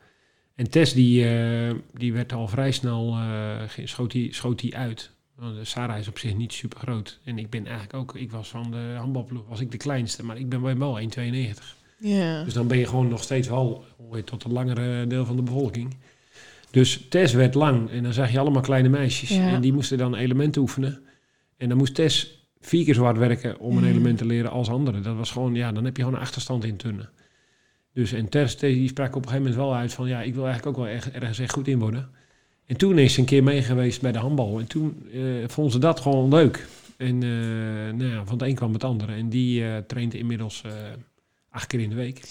[0.56, 1.26] En Tess, die,
[1.94, 3.18] die werd al vrij snel,
[3.84, 5.12] schoot, die, schoot die uit.
[5.36, 7.20] Want Sarah is op zich niet super groot.
[7.24, 10.26] En ik ben eigenlijk ook, ik was van de handbalploeg, was ik de kleinste.
[10.26, 11.76] Maar ik ben wel- wel 1,92.
[11.98, 12.44] Ja.
[12.44, 13.86] Dus dan ben je gewoon nog steeds wel
[14.26, 15.96] tot een langere deel van de bevolking.
[16.72, 19.30] Dus Tess werd lang en dan zag je allemaal kleine meisjes.
[19.30, 19.48] Ja.
[19.48, 21.02] En die moesten dan elementen oefenen.
[21.58, 24.70] En dan moest Tess vier keer zo hard werken om een element te leren als
[24.70, 25.04] anderen.
[25.04, 27.10] Dat was gewoon, ja, dan heb je gewoon een achterstand in turnen.
[27.94, 30.46] Dus en Tess die sprak op een gegeven moment wel uit van, ja, ik wil
[30.46, 32.10] eigenlijk ook wel erg, ergens echt goed in worden.
[32.66, 34.60] En toen is ze een keer mee geweest bij de handbal.
[34.60, 36.68] En toen eh vond ze dat gewoon leuk.
[36.98, 39.14] En eh, nou ja, van het een kwam het andere.
[39.14, 40.64] En die traint inmiddels
[41.50, 42.22] acht keer in de week.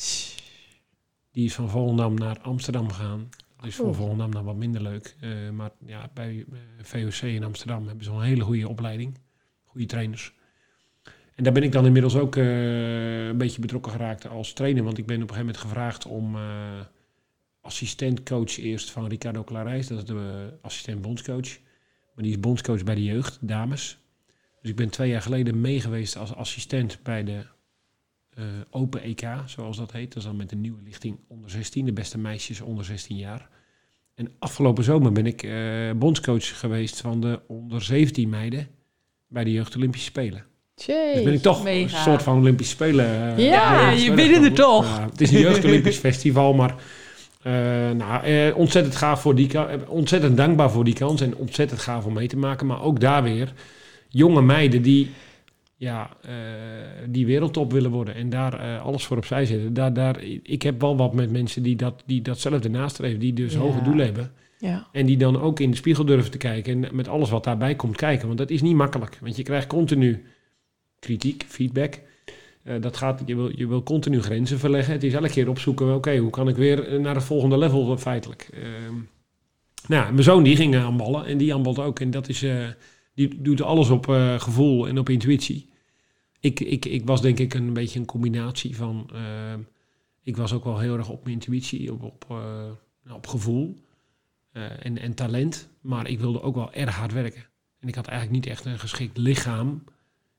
[1.32, 3.28] Die is van Volendam naar Amsterdam gegaan.
[3.60, 3.94] Dus voor Oh.
[3.94, 5.16] Volendam dan wat minder leuk.
[5.20, 9.18] Eh, maar ja, bij eh, VOC in Amsterdam hebben ze een hele goede opleiding.
[9.64, 10.34] Goede trainers.
[11.34, 14.84] En daar ben ik dan inmiddels ook eh, een beetje betrokken geraakt als trainer.
[14.84, 16.80] Want ik ben op een gegeven moment gevraagd om eh
[17.60, 19.86] assistentcoach eerst van Ricardo Clarijs.
[19.86, 21.58] Dat is de assistent bondscoach.
[22.14, 23.98] Maar die is bondscoach bij de jeugd, dames.
[24.60, 27.46] Dus ik ben twee jaar geleden meegeweest als assistent bij de
[28.34, 30.08] eh, Open EK, zoals dat heet.
[30.08, 33.48] Dat is dan met een nieuwe lichting onder 16, de beste meisjes onder 16 jaar.
[34.14, 35.52] En afgelopen zomer ben ik eh,
[35.96, 38.68] bondscoach geweest van de onder 17 meiden
[39.28, 40.44] bij de Jeugd Olympische Spelen.
[41.14, 41.96] Dus ben ik toch Mega.
[41.96, 43.36] een soort van Olympische Spelen.
[43.36, 45.00] eh, Ja, je bent er toch.
[45.00, 46.74] Het is een Jeugd Olympisch Festival, maar
[47.94, 49.50] nou, ontzettend gaaf voor die.
[49.88, 52.66] Ontzettend dankbaar voor die kans en ontzettend gaaf om mee te maken.
[52.66, 53.52] Maar ook daar weer
[54.08, 55.10] jonge meiden die,
[55.80, 56.32] ja, eh,
[57.08, 59.74] die wereldtop willen worden en daar eh, alles voor opzij zetten.
[59.74, 63.52] Daar, daar, ik heb wel wat met mensen die, dat, die datzelfde nastreven, die dus
[63.52, 63.58] Ja.
[63.58, 64.32] hoge doelen hebben.
[64.58, 64.86] Ja.
[64.92, 67.74] En die dan ook in de spiegel durven te kijken en met alles wat daarbij
[67.74, 68.26] komt kijken.
[68.26, 69.18] Want dat is niet makkelijk.
[69.20, 70.24] Want je krijgt continu
[70.98, 72.00] kritiek, feedback.
[72.62, 74.92] Eh, dat gaat, je, wil, je wil continu grenzen verleggen.
[74.92, 78.48] Het is elke keer opzoeken, oké, hoe kan ik weer naar het volgende level feitelijk.
[78.52, 78.94] Ehm,
[79.88, 82.00] nou, mijn zoon die ging aanballen en die aanbalt ook.
[82.00, 82.44] En dat is,
[83.14, 84.06] die doet alles op
[84.38, 85.68] gevoel en op intuïtie.
[86.40, 89.10] Ik, ik, ik was denk ik een beetje een combinatie van...
[89.12, 89.60] ehm,
[90.22, 93.76] ik was ook wel heel erg op mijn intuïtie, op, op, eh, op gevoel
[94.52, 95.68] eh, en, en talent.
[95.80, 97.46] Maar ik wilde ook wel erg hard werken.
[97.78, 99.84] En ik had eigenlijk niet echt een geschikt lichaam.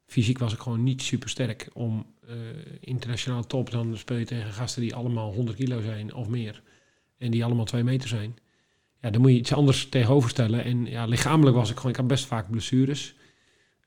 [0.05, 2.35] Fysiek was ik gewoon niet super sterk om eh,
[2.79, 3.71] internationaal top.
[3.71, 6.63] Dan speel je tegen gasten die allemaal 100 kilo zijn of meer.
[7.17, 8.35] En die allemaal 2 meter zijn.
[9.01, 10.63] Ja, dan moet je iets anders tegenover stellen.
[10.63, 13.15] En ja, lichamelijk was ik gewoon, ik had best vaak blessures.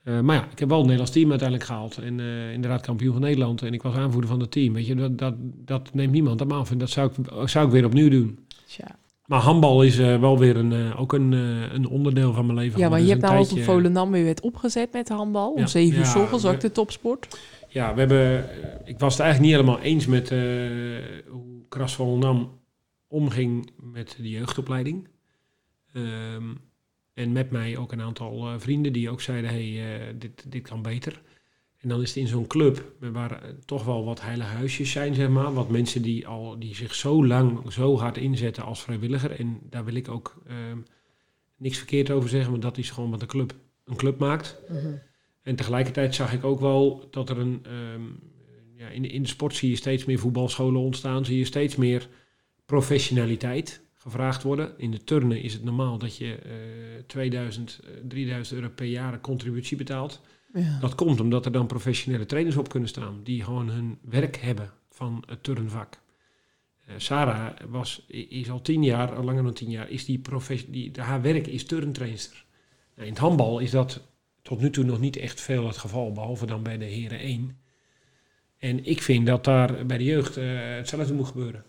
[0.04, 1.98] Eh, maar ja, ik heb wel het Nederlands team uiteindelijk gehaald.
[1.98, 3.62] En eh, inderdaad kampioen van Nederland.
[3.62, 4.72] En ik was aanvoerder van het team.
[4.72, 6.70] Weet je, dat, dat, dat neemt niemand aan me af.
[6.70, 8.38] En dat zou ik, zou ik weer opnieuw doen.
[8.66, 8.96] Tja.
[9.26, 11.32] Maar handbal is eh, wel weer een, ook een,
[11.74, 12.78] een onderdeel van mijn leven.
[12.78, 15.52] Ja, maar je hebt nou ook een Volendam weer werd opgezet met handbal.
[15.52, 15.66] Om Ja.
[15.66, 17.38] 7 uur Ja, s ochtends, ook de topsport.
[17.68, 18.44] Ja, we hebben,
[18.84, 20.28] ik was het eigenlijk niet helemaal eens met
[21.28, 22.60] hoe Kras Volendam
[23.08, 25.08] omging met de jeugdopleiding.
[25.92, 26.42] Ehm,
[27.14, 30.62] en met mij ook een aantal eh, vrienden die ook zeiden, hey, eh, dit, dit
[30.62, 31.22] kan beter.
[31.78, 35.14] En dan is het in zo'n club, waar eh, toch wel wat heilige huisjes zijn,
[35.14, 35.52] zeg maar.
[35.52, 39.30] Wat mensen die, al, die zich zo lang, zo hard inzetten als vrijwilliger.
[39.30, 40.78] En daar wil ik ook ehm,
[41.56, 43.54] niks verkeerd over zeggen, want dat is gewoon wat een club
[43.84, 44.58] een club maakt.
[44.68, 44.94] Mhm.
[45.42, 47.60] En tegelijkertijd zag ik ook wel dat er een.
[47.62, 48.02] ehm,
[48.76, 51.24] ja, in, in de sport zie je steeds meer voetbalscholen ontstaan.
[51.24, 52.08] Zie je steeds meer
[52.64, 54.72] professionaliteit gevraagd worden.
[54.76, 56.52] In de turnen is het normaal dat je eh
[57.06, 60.20] 2000, eh, 3000 euro per jaar een contributie betaalt.
[60.52, 60.78] Ja.
[60.80, 63.20] Dat komt omdat er dan professionele trainers op kunnen staan.
[63.22, 66.02] Die gewoon hun werk hebben van het turnvak.
[66.86, 70.20] Eh, Sarah was, is al tien jaar, al langer dan tien jaar, is die
[70.70, 72.44] die, haar werk is turntrainster.
[72.94, 74.00] Nou, in het handbal is dat
[74.42, 77.58] tot nu toe nog niet echt veel het geval, behalve dan bij de heren 1.
[78.58, 80.44] En ik vind dat daar bij de jeugd eh,
[80.76, 81.64] hetzelfde moet gebeuren.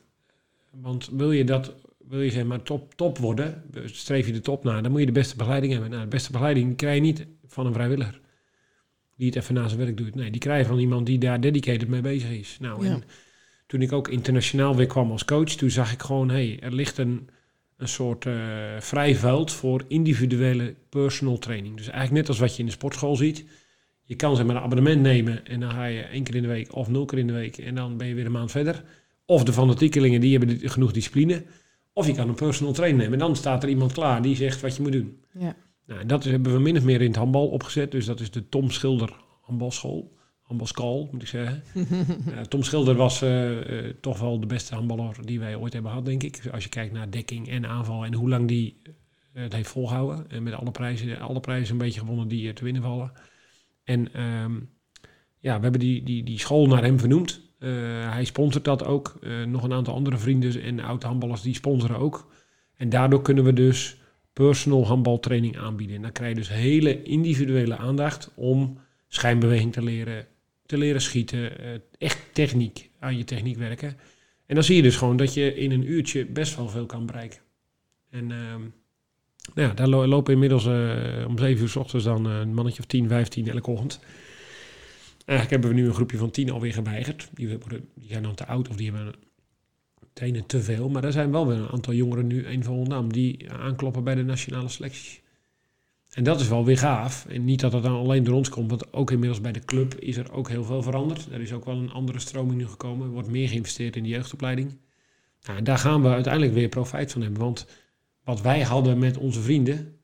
[0.71, 1.73] Want wil je dat,
[2.09, 5.05] wil je zeg maar top, top worden, streef je de top na, dan moet je
[5.05, 5.91] de beste begeleiding hebben.
[5.91, 8.19] Nou, de beste begeleiding krijg je niet van een vrijwilliger.
[9.17, 10.15] Die het even na zijn werk doet.
[10.15, 12.57] Nee, die krijg je van iemand die daar dedicated mee bezig is.
[12.59, 12.91] Nou, Ja.
[12.91, 13.03] en
[13.67, 16.73] toen ik ook internationaal weer kwam als coach, toen zag ik gewoon, hé, hey, er
[16.73, 17.29] ligt een,
[17.77, 18.33] een soort eh,
[18.79, 21.77] vrij veld voor individuele personal training.
[21.77, 23.45] Dus eigenlijk net als wat je in de sportschool ziet.
[24.03, 26.47] Je kan zeg maar een abonnement nemen en dan ga je één keer in de
[26.47, 28.83] week of nul keer in de week en dan ben je weer een maand verder.
[29.25, 31.43] Of de fanatiekelingen, die hebben genoeg discipline.
[31.97, 34.61] Of je kan een personal trainer nemen en dan staat er iemand klaar die zegt
[34.61, 35.23] wat je moet doen.
[35.39, 35.55] Ja.
[35.85, 37.91] Nou, dat hebben we min of meer in het handbal opgezet.
[37.91, 40.13] Dus dat is de Tom Schilder handbalschool.
[40.41, 41.63] Handbalschool, moet ik zeggen.
[41.73, 45.91] Eh, Tom Schilder was eh, eh, toch wel de beste handballer die wij ooit hebben
[45.91, 46.49] gehad, denk ik.
[46.51, 48.81] Als je kijkt naar dekking en aanval en hoe lang die
[49.35, 50.29] eh, het heeft volgehouden.
[50.29, 53.11] En met alle prijzen, alle prijzen een beetje gewonnen die er te winnen vallen.
[53.83, 54.59] En ehm,
[55.39, 57.41] ja, we hebben die, die, die school naar hem vernoemd.
[57.65, 57.71] Eh,
[58.11, 59.15] hij sponsort dat ook.
[59.21, 62.31] Eh, nog een aantal andere vrienden en oud-handballers die sponsoren ook.
[62.77, 63.97] En daardoor kunnen we dus
[64.33, 65.95] personal handbaltraining aanbieden.
[65.95, 70.27] En dan krijg je dus hele individuele aandacht om schijnbeweging te leren,
[70.65, 73.97] te leren schieten, eh, echt techniek, aan je techniek werken.
[74.45, 77.05] En dan zie je dus gewoon dat je in een uurtje best wel veel kan
[77.05, 77.39] bereiken.
[78.09, 78.61] En ehm,
[79.53, 80.65] nou ja, daar lo- lopen inmiddels
[81.27, 83.99] om zeven uur s ochtends dan een mannetje of 10, 15 elke ochtend.
[85.25, 87.29] Eigenlijk hebben we nu een groepje van 10 alweer geweigerd.
[87.33, 87.57] Die,
[87.95, 89.13] die zijn dan te oud of die hebben
[90.13, 90.89] trainen te veel.
[90.89, 94.15] Maar er zijn wel weer een aantal jongeren nu, een van Volendam, die aankloppen bij
[94.15, 95.21] de nationale selecties.
[96.11, 97.25] En dat is wel weer gaaf.
[97.25, 99.95] En niet dat het dan alleen door ons komt, want ook inmiddels bij de club
[99.95, 101.27] is er ook heel veel veranderd.
[101.31, 103.05] Er is ook wel een andere stroming nu gekomen.
[103.05, 104.77] Er wordt meer geïnvesteerd in de jeugdopleiding.
[105.41, 107.41] Nou, daar gaan we uiteindelijk weer profijt van hebben.
[107.41, 107.65] Want
[108.23, 109.94] wat wij hadden met onze vrienden,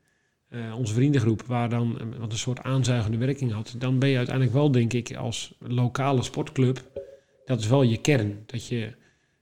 [0.52, 4.18] eh, onze vriendengroep, waar dan eh, wat een soort aanzuigende werking had, dan ben je
[4.18, 6.84] uiteindelijk wel, denk ik, als lokale sportclub,
[7.46, 8.44] dat is wel je kern.
[8.46, 8.94] Dat je,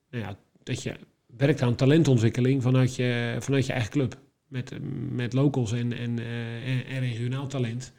[0.09, 0.95] nou ja, dat je
[1.37, 4.17] werkt aan talentontwikkeling vanuit je, vanuit je eigen club.
[4.47, 4.71] Met,
[5.11, 7.93] met locals en, en, eh, en, en regionaal talent.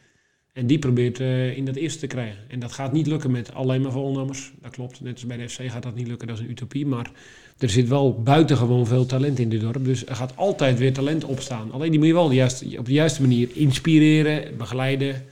[0.60, 2.38] En die probeert eh, in dat eerste te krijgen.
[2.48, 4.52] En dat gaat niet lukken met alleen maar volnummers.
[4.62, 5.00] Dat klopt.
[5.00, 6.26] Net als bij de FC gaat dat niet lukken.
[6.28, 6.86] Dat is een utopie.
[6.86, 7.10] Maar
[7.58, 9.84] er zit wel buitengewoon veel talent in dit dorp.
[9.84, 11.72] Dus er gaat altijd weer talent opstaan.
[11.72, 15.22] Alleen die moet je wel de juiste, op de juiste manier inspireren, begeleiden,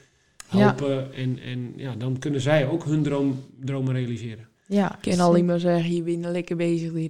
[0.51, 0.59] Ja.
[0.59, 1.15] helpen.
[1.15, 4.48] En, en ja, dan kunnen zij ook hun droom, dromen realiseren.
[4.71, 4.99] Ja.
[5.03, 6.93] Ik kan alleen maar zeggen, je bent lekker bezig.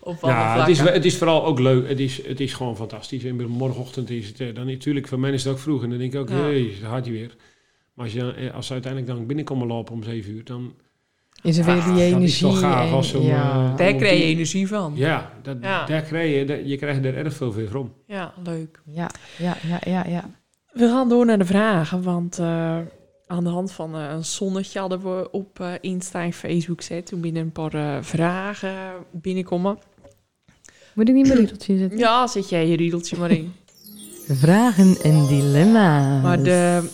[0.00, 1.88] Op alle Ja, het is, het is vooral ook leuk.
[1.88, 3.24] Het is, het is gewoon fantastisch.
[3.24, 5.82] En morgenochtend is het eh, dan natuurlijk, voor mij is het ook vroeg.
[5.82, 6.34] En dan denk ik ook, Ja.
[6.34, 7.36] hé, hey, daar gaat hij weer.
[7.94, 10.74] Maar als, je, eh, als ze uiteindelijk dan binnenkomen lopen om zeven uur, dan...
[11.42, 12.46] Is er weer Ah, die dat is energie.
[12.46, 13.50] toch gaaf als zo'n, ja.
[13.70, 14.92] eh, Daar krijg je die- energie van.
[14.96, 15.86] Ja, dat, Ja.
[15.86, 17.92] daar krijg je, dat- je krijgt er erg veel weer van.
[18.06, 18.80] Ja, leuk.
[18.90, 20.24] ja, ja, ja, ja, ja.
[20.72, 22.78] We gaan door naar de vragen, want eh,
[23.26, 27.06] aan de hand van eh, een zonnetje hadden we op eh, Insta en Facebook gezet.
[27.06, 28.74] Toen binnen een paar eh, vragen
[29.10, 29.78] binnenkomen.
[30.94, 31.98] Moet ik niet meer riedeltje zetten?
[31.98, 33.52] Ja, zet jij je riedeltje maar in.
[34.28, 36.22] Vragen en dilemma's.
[36.22, 36.90] Maar de,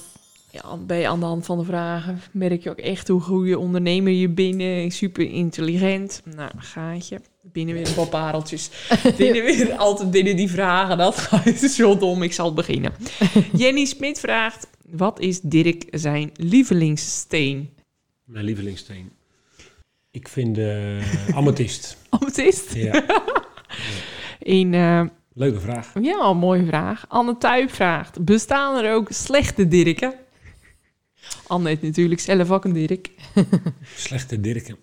[0.50, 4.12] ja, bij aan de hand van de vragen merk je ook echt hoe goede ondernemer
[4.12, 4.92] je bent.
[4.92, 6.22] Super intelligent.
[6.36, 7.20] Nou, gaatje.
[7.42, 8.70] Binnen weer een paar pareltjes.
[9.18, 10.98] binnen weer altijd binnen die vragen.
[10.98, 12.22] Dat gaat zo dom.
[12.22, 12.92] Ik zal beginnen.
[13.52, 17.70] Jenny Smit vraagt: Wat is Dirk zijn lievelingssteen?
[18.24, 19.10] Mijn lievelingssteen.
[20.10, 21.00] Ik vind de
[21.34, 21.96] amethyst.
[22.08, 22.74] Amethyst?
[22.74, 23.04] Ja,
[24.38, 25.92] Een, eh, leuke vraag.
[26.02, 27.04] ja, mooie vraag.
[27.08, 30.14] Anne Tuyp vraagt: Bestaan er ook slechte Dirken?
[31.46, 33.10] Anne heeft natuurlijk zelf ook een Dirk.
[33.96, 34.76] Slechte Dirken.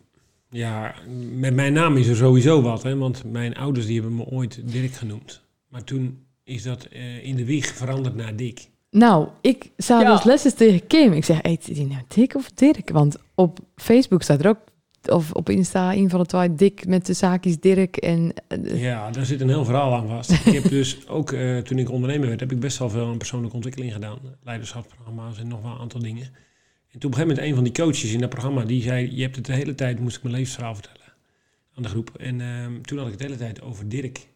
[0.50, 0.96] Ja,
[1.32, 2.84] met mijn naam is er sowieso wat.
[2.84, 5.42] Hè, want mijn ouders die hebben me ooit Dirk genoemd.
[5.68, 8.68] Maar toen is dat eh, in de wieg veranderd naar Dick.
[8.92, 10.12] Nou, ik zou Ja.
[10.16, 11.14] dus lesjes tegen Kim.
[11.14, 12.90] Ik zeg, heet die nou Dick of Dirk?
[12.90, 14.58] Want op Facebook staat er ook,
[15.06, 17.98] of op Insta, een van de twee, Dick met de zaakjes Dirk.
[17.98, 18.34] En
[18.64, 20.32] Ja, daar zit een heel verhaal aan vast.
[20.32, 23.18] ik heb dus ook, eh, toen ik ondernemer werd, heb ik best wel veel aan
[23.18, 24.18] persoonlijke ontwikkeling gedaan.
[24.44, 26.24] Leiderschapsprogramma's en nog wel een aantal dingen.
[26.92, 29.16] En toen op een gegeven moment een van die coaches in dat programma, die zei,
[29.16, 30.98] je hebt het de hele tijd, moest ik mijn levensverhaal vertellen
[31.76, 32.12] aan de groep.
[32.18, 34.28] En ehm, toen had ik het de hele tijd over Dirk.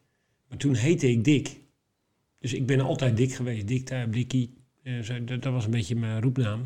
[0.49, 1.61] Maar toen heette ik Dick.
[2.43, 3.67] Dus ik ben altijd Dick geweest.
[3.67, 4.53] Dick Tuip, Dikkie.
[4.83, 4.93] Eh,
[5.39, 6.65] dat, was een beetje mijn roepnaam.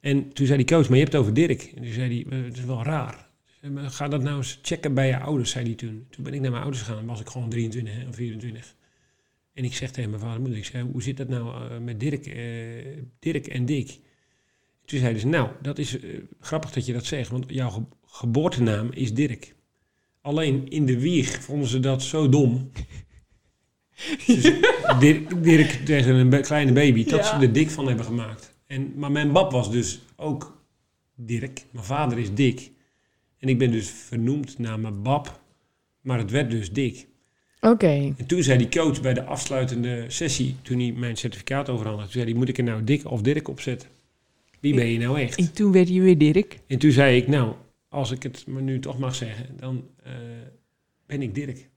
[0.00, 1.62] En toen zei die coach, maar je hebt het over Dirk.
[1.62, 3.28] En toen zei hij, eh, het is wel raar.
[3.74, 6.06] Ga dat nou eens checken bij je ouders, zei hij toen.
[6.10, 8.74] Toen ben ik naar mijn ouders gegaan, was ik gewoon 23 hè, of 24.
[9.52, 11.78] En ik zeg tegen mijn vader en moeder, ik zei, hoe zit dat nou eh,
[11.78, 12.42] met Dirk, eh,
[13.18, 13.98] Dirk en Dick?
[14.84, 15.98] Toen zeiden ze, nou, dat is
[16.40, 19.54] grappig dat je dat zegt, want jouw ge- geboortenaam is Dirk.
[20.20, 22.70] Alleen in de wieg vonden ze dat zo dom.
[24.26, 24.52] Dus
[25.00, 27.38] Dirk, Dirk tegen een kleine baby, dat Ja.
[27.38, 28.52] ze er Dick van hebben gemaakt.
[28.66, 30.62] En, maar mijn bab was dus ook
[31.16, 31.64] Dirk.
[31.70, 32.70] Mijn vader is Dick.
[33.38, 35.40] En ik ben dus vernoemd naar mijn bab,
[36.00, 37.06] maar het werd dus Dick.
[37.60, 38.14] oké.
[38.16, 42.20] En toen zei die coach bij de afsluitende sessie, toen hij mijn certificaat overhandigde, toen
[42.20, 43.88] zei hij, moet ik er nou Dick of Dirk op zetten?
[44.60, 45.38] Wie ben je nou echt?
[45.38, 46.58] En toen werd je weer Dirk.
[46.66, 47.52] En toen zei ik, nou,
[47.88, 50.12] als ik het me nu toch mag zeggen, dan eh,
[51.06, 51.68] ben ik Dirk.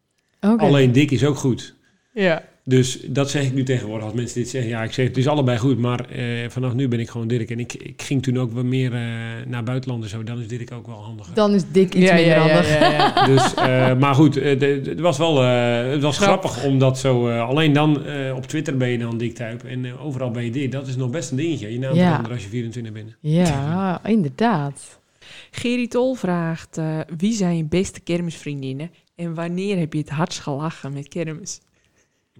[0.41, 0.63] Oké.
[0.63, 1.75] Alleen Dick is ook goed.
[2.23, 2.43] Ja.
[2.63, 4.69] Dus dat zeg ik nu tegenwoordig als mensen dit zeggen.
[4.71, 7.49] Ja, ik zeg het is allebei goed, maar eh, vanaf nu ben ik gewoon Dirk.
[7.51, 9.01] En ik, ik ging toen ook wat meer eh,
[9.45, 10.23] naar buitenland en zo.
[10.23, 11.33] Dan is Dirk ook wel handiger.
[11.33, 12.79] Dan is Dick iets ja, minder ja, ja, handig.
[12.79, 13.25] ja, ja.
[13.33, 16.51] Dus, eh, maar goed, eh, het was wel eh, het was Grappig.
[16.51, 17.27] grappig omdat zo...
[17.27, 20.51] eh, alleen dan eh, op Twitter ben je dan Dick Tuip en overal ben je
[20.51, 20.71] dit.
[20.71, 21.71] Dat is nog best een dingetje.
[21.73, 22.03] Je naam Ja.
[22.05, 23.15] veranderen als je 24 bent.
[23.19, 24.99] Ja, inderdaad.
[25.51, 30.39] Gerry Tol vraagt: eh, Wie zijn je beste kermisvriendinnen en wanneer heb je het hardst
[30.39, 31.59] gelachen met kermis?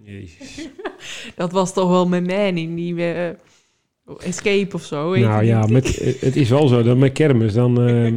[0.02, 0.68] Jezus.
[1.36, 3.30] Dat was toch wel met mij in die eh,
[4.16, 5.16] Escape of zo.
[5.16, 6.82] Nou ja, met, eh, het is wel zo.
[6.82, 8.12] Dat met kermis, dan, eh,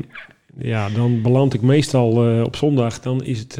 [0.57, 2.99] ja, dan beland ik meestal eh, op zondag.
[2.99, 3.53] Dan is het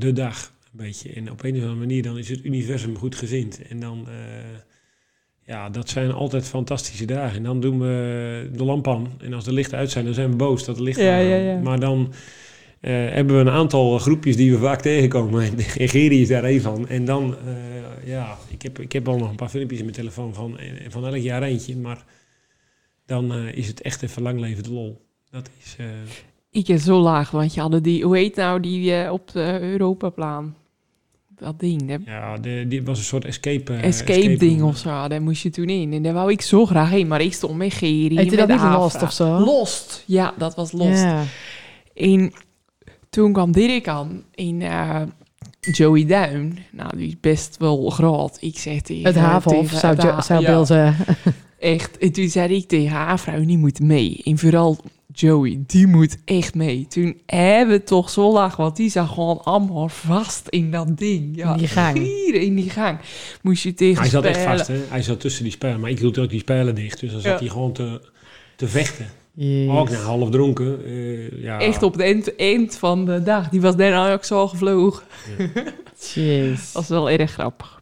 [0.00, 1.12] de dag, een beetje.
[1.12, 3.62] En op een of andere manier dan is het universum goed gezind.
[3.68, 4.06] En dan,
[5.46, 7.36] ja, dat zijn altijd fantastische dagen.
[7.36, 9.08] En dan doen we de lamp aan.
[9.20, 11.24] En als de lichten uit zijn, dan zijn we boos dat de lichten Ja, aan.
[11.24, 11.58] ja, ja.
[11.58, 12.12] Maar dan
[12.80, 15.42] eh, hebben we een aantal groepjes die we vaak tegenkomen.
[15.76, 16.88] En Geri is daar één van.
[16.88, 19.96] En dan, eh, ja, ik heb, ik heb al nog een paar filmpjes in mijn
[19.96, 21.76] telefoon van, eh, van elk jaar eentje.
[21.76, 22.04] Maar
[23.06, 25.00] dan eh, is het echt even lang leven de lol.
[25.30, 25.76] Dat is...
[25.78, 25.86] eh,
[26.50, 29.58] Ik is zo laag, want je hadden die, hoe heet nou die eh, op de
[29.60, 30.56] Europaplaan?
[31.40, 31.96] Dat ding, hè?
[32.12, 33.74] ja, de, dit was een soort escape...
[33.74, 35.92] escape, ding of zo, daar moest je toen in.
[35.92, 38.16] En daar wou ik zo graag heen, maar ik stond met Geri.
[38.16, 38.60] Heet met dat niet.
[38.60, 39.38] Lost of zo?
[39.38, 41.06] Lost, ja, dat was Lost.
[41.94, 42.32] En
[43.18, 45.00] toen kwam Dirk aan in eh,
[45.60, 46.58] Joey Duin.
[46.72, 48.36] Nou, die is best wel groot.
[48.40, 49.04] Ik zeg tegen...
[49.06, 51.16] Het havenhof, zou, het ha- zou ja, Bill zeggen.
[51.58, 51.98] Echt.
[51.98, 54.20] En toen zei ik tegen haar vrouw, die moet mee.
[54.24, 54.78] En vooral
[55.12, 56.86] Joey, die moet echt mee.
[56.88, 61.36] Toen hebben we toch zo lachen, want die zag gewoon allemaal vast in dat ding.
[61.36, 61.98] Ja, In die gang.
[61.98, 62.98] Hier in die gang.
[63.42, 64.80] Moest je tegen Hij zat echt vast, hè?
[64.88, 65.80] Hij zat tussen die spellen.
[65.80, 67.00] Maar ik hield ook die spellen dicht.
[67.00, 67.38] Dus dan zat Ja.
[67.38, 68.00] hij gewoon te,
[68.56, 69.06] te vechten.
[69.40, 69.70] Jeez.
[69.70, 70.84] Ook nou, half dronken.
[70.84, 71.60] eh, ja.
[71.60, 73.48] Echt op het eind, eind van de dag.
[73.48, 75.02] Die was daarna ook zo gevlogen.
[76.14, 76.72] Jeez.
[76.72, 77.80] Dat was wel erg grappig.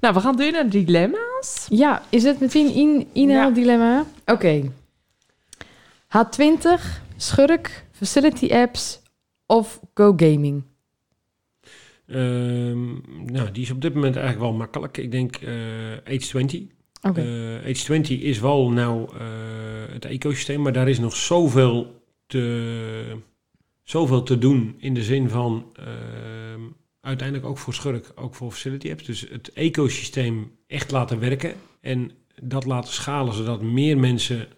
[0.00, 1.66] Nou, we gaan door naar de dilemma's.
[1.68, 4.04] Ja, is het meteen in, inhaaldilemma?
[4.26, 4.62] Oké.
[6.16, 6.82] H20,
[7.16, 9.00] schurk, facility apps
[9.46, 10.62] of go gaming?
[12.06, 12.88] Ehm,
[13.32, 14.96] nou, die is op dit moment eigenlijk wel makkelijk.
[14.96, 15.54] Ik denk eh
[16.04, 16.60] Age 20.
[17.02, 17.20] Oké.
[17.20, 19.26] Eh, Age 20 is wel nou eh,
[19.92, 23.16] het ecosysteem, maar daar is nog zoveel te,
[23.82, 26.60] zoveel te doen in de zin van ehm,
[27.00, 29.04] uiteindelijk ook voor schurk, ook voor facility apps.
[29.04, 32.10] Dus het ecosysteem echt laten werken en
[32.42, 34.48] dat laten schalen zodat meer mensen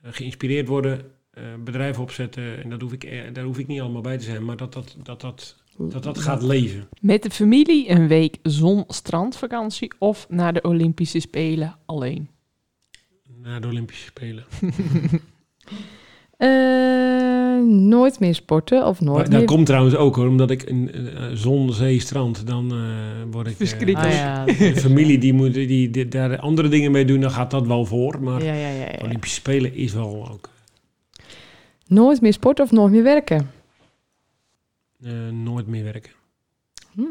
[0.00, 2.62] eh, geïnspireerd worden, eh, bedrijven opzetten.
[2.62, 4.72] En dat hoef ik, eh, daar hoef ik niet allemaal bij te zijn, maar dat
[4.72, 6.88] dat, dat, dat, dat, dat gaat leven.
[7.00, 12.28] Met de familie een week zon-strandvakantie of naar de Olympische Spelen alleen.
[13.42, 14.44] Naar de Olympische Spelen.
[16.36, 19.44] Eh, nooit meer sporten of nooit Maar dat meer...
[19.44, 22.78] komt trouwens ook hoor, omdat ik een eh, zon, zee, strand, dan eh,
[23.30, 23.56] word ik...
[23.56, 24.06] Verschrikkelijk.
[24.06, 24.44] Ah, ja.
[24.44, 27.84] de familie die moet die, die daar andere dingen mee doen, dan gaat dat wel
[27.84, 28.22] voor.
[28.22, 28.98] Maar ja, ja, ja, ja.
[29.04, 30.48] Olympische Spelen is wel ook
[31.86, 33.50] Nooit meer sporten of nooit meer werken?
[35.02, 36.12] eh, nooit meer werken.
[36.92, 37.02] Hm.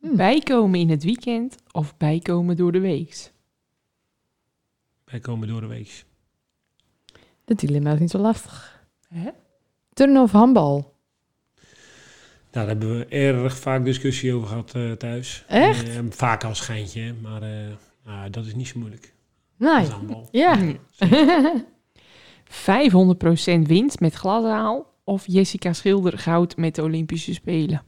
[0.00, 0.16] Hm.
[0.16, 3.32] Bijkomen in het weekend of bijkomen door de week.
[5.14, 6.04] Wij komen door de week.
[7.44, 8.84] Dat dilemma is niet zo lastig.
[9.08, 9.30] Hè?
[9.92, 10.72] Turnen of handbal?
[10.74, 11.66] Nou,
[12.50, 15.44] daar hebben we erg vaak discussie over gehad eh, thuis.
[15.48, 15.88] Echt?
[15.88, 17.72] Eh, vaak als schijntje, maar eh,
[18.04, 19.14] nou, dat is niet zo moeilijk.
[19.56, 19.86] Nee.
[19.86, 20.28] handbal.
[20.30, 20.58] Ja.
[20.58, 21.58] Hm.
[23.62, 27.82] 500% winst met glashaal of Jessica Schilder goud met de Olympische Spelen.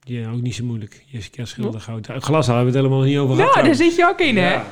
[0.00, 1.04] Ja, ook niet zo moeilijk.
[1.06, 2.06] Jessica Schilder, goud.
[2.06, 3.54] Glas hebben we het helemaal niet over gehad.
[3.54, 4.52] Nou, daar zit je ook in, hè?
[4.52, 4.66] Ja.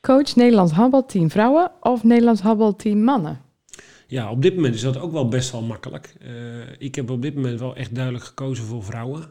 [0.00, 3.40] Coach Nederlands handbalteam vrouwen of Nederlands handbalteam mannen?
[4.06, 6.14] Ja, op dit moment is dat ook wel best wel makkelijk.
[6.20, 9.30] Eh, ik heb op dit moment wel echt duidelijk gekozen voor vrouwen.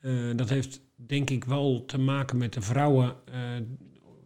[0.00, 3.14] Eh, dat heeft denk ik wel te maken met de vrouwen.
[3.24, 3.40] eh,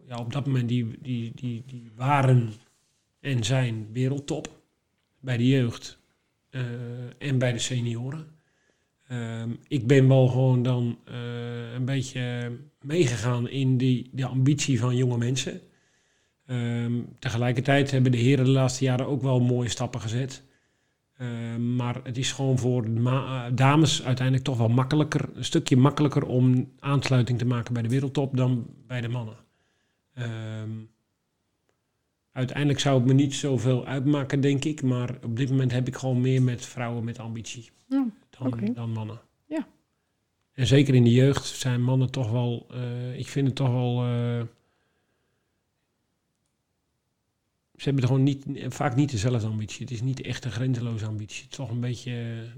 [0.07, 2.53] ja, op dat moment die, die, die, die waren
[3.19, 4.61] en zijn wereldtop.
[5.19, 6.01] Bij de jeugd
[7.17, 8.27] en bij de senioren.
[9.07, 10.97] Ehm, ik ben wel gewoon dan
[11.75, 15.61] een beetje meegegaan in die, de ambitie van jonge mensen.
[16.45, 20.43] Ehm, tegelijkertijd hebben de heren de laatste jaren ook wel mooie stappen gezet.
[21.17, 26.25] Ehm, maar het is gewoon voor eh, dames uiteindelijk toch wel makkelijker, een stukje makkelijker
[26.25, 29.35] om aansluiting te maken bij de wereldtop dan bij de mannen.
[30.13, 30.69] Ehm,
[32.31, 34.81] uiteindelijk zou het me niet zoveel uitmaken, denk ik.
[34.81, 38.91] Maar op dit moment heb ik gewoon meer met vrouwen met ambitie Ja, dan, dan
[38.91, 39.21] mannen.
[39.45, 39.67] Ja.
[40.53, 44.03] En zeker in de jeugd zijn mannen toch wel, eh, ik vind het toch wel.
[44.03, 44.41] eh,
[47.75, 49.81] ze hebben gewoon niet, vaak niet dezelfde ambitie.
[49.81, 51.43] Het is niet echt een grenzeloze ambitie.
[51.43, 52.11] Het is toch een beetje,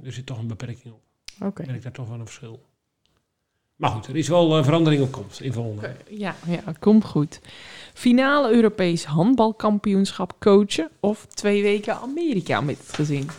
[0.04, 1.02] er zit toch een beperking op.
[1.40, 1.62] Oké.
[1.62, 2.66] Ik merk daar toch wel een verschil.
[3.76, 5.96] Maar goed, er is wel eh, verandering op komst in volgende.
[6.10, 7.42] Ja, ja, komt goed.
[7.94, 13.30] Finale Europees handbalkampioenschap coachen of twee weken Amerika met het gezin.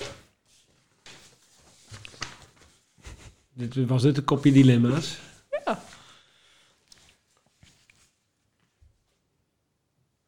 [3.53, 5.19] Dit, was dit een kopje dilemma's?
[5.65, 5.83] Ja.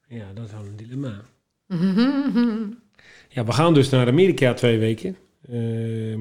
[0.08, 1.24] Ja, dat is wel een dilemma.
[3.28, 5.16] Ja, we gaan dus naar Amerika twee weken.
[5.48, 6.20] Ehm,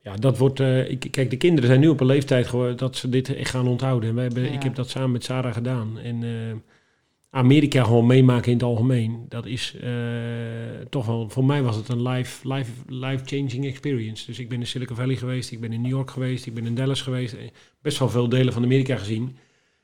[0.00, 0.60] ja, dat wordt.
[0.60, 3.50] eh, ik, kijk, de kinderen zijn nu op een leeftijd geworden dat ze dit echt
[3.50, 4.08] gaan onthouden.
[4.08, 4.50] En wij hebben, Ja.
[4.50, 5.98] Ik heb dat samen met Sarah gedaan.
[5.98, 6.56] En eh,
[7.30, 9.24] Amerika gewoon meemaken in het algemeen.
[9.28, 9.90] Dat is eh,
[10.90, 11.28] toch wel.
[11.28, 14.26] Voor mij was het een life, life, life-changing experience.
[14.26, 16.66] Dus ik ben in Silicon Valley geweest, ik ben in New York geweest, ik ben
[16.66, 17.36] in Dallas geweest.
[17.82, 19.36] Best wel veel delen van Amerika gezien.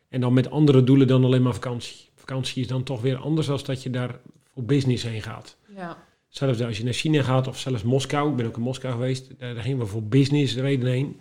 [0.09, 1.97] En dan met andere doelen dan alleen maar vakantie.
[2.15, 4.21] Vakantie is dan toch weer anders dan dat je daar
[4.55, 5.57] voor business heen gaat.
[5.77, 5.97] Ja.
[6.29, 9.39] Zelfs als je naar China gaat of zelfs Moskou, ik ben ook in Moskou geweest,
[9.39, 11.21] daar, daar gingen we voor business redenen heen.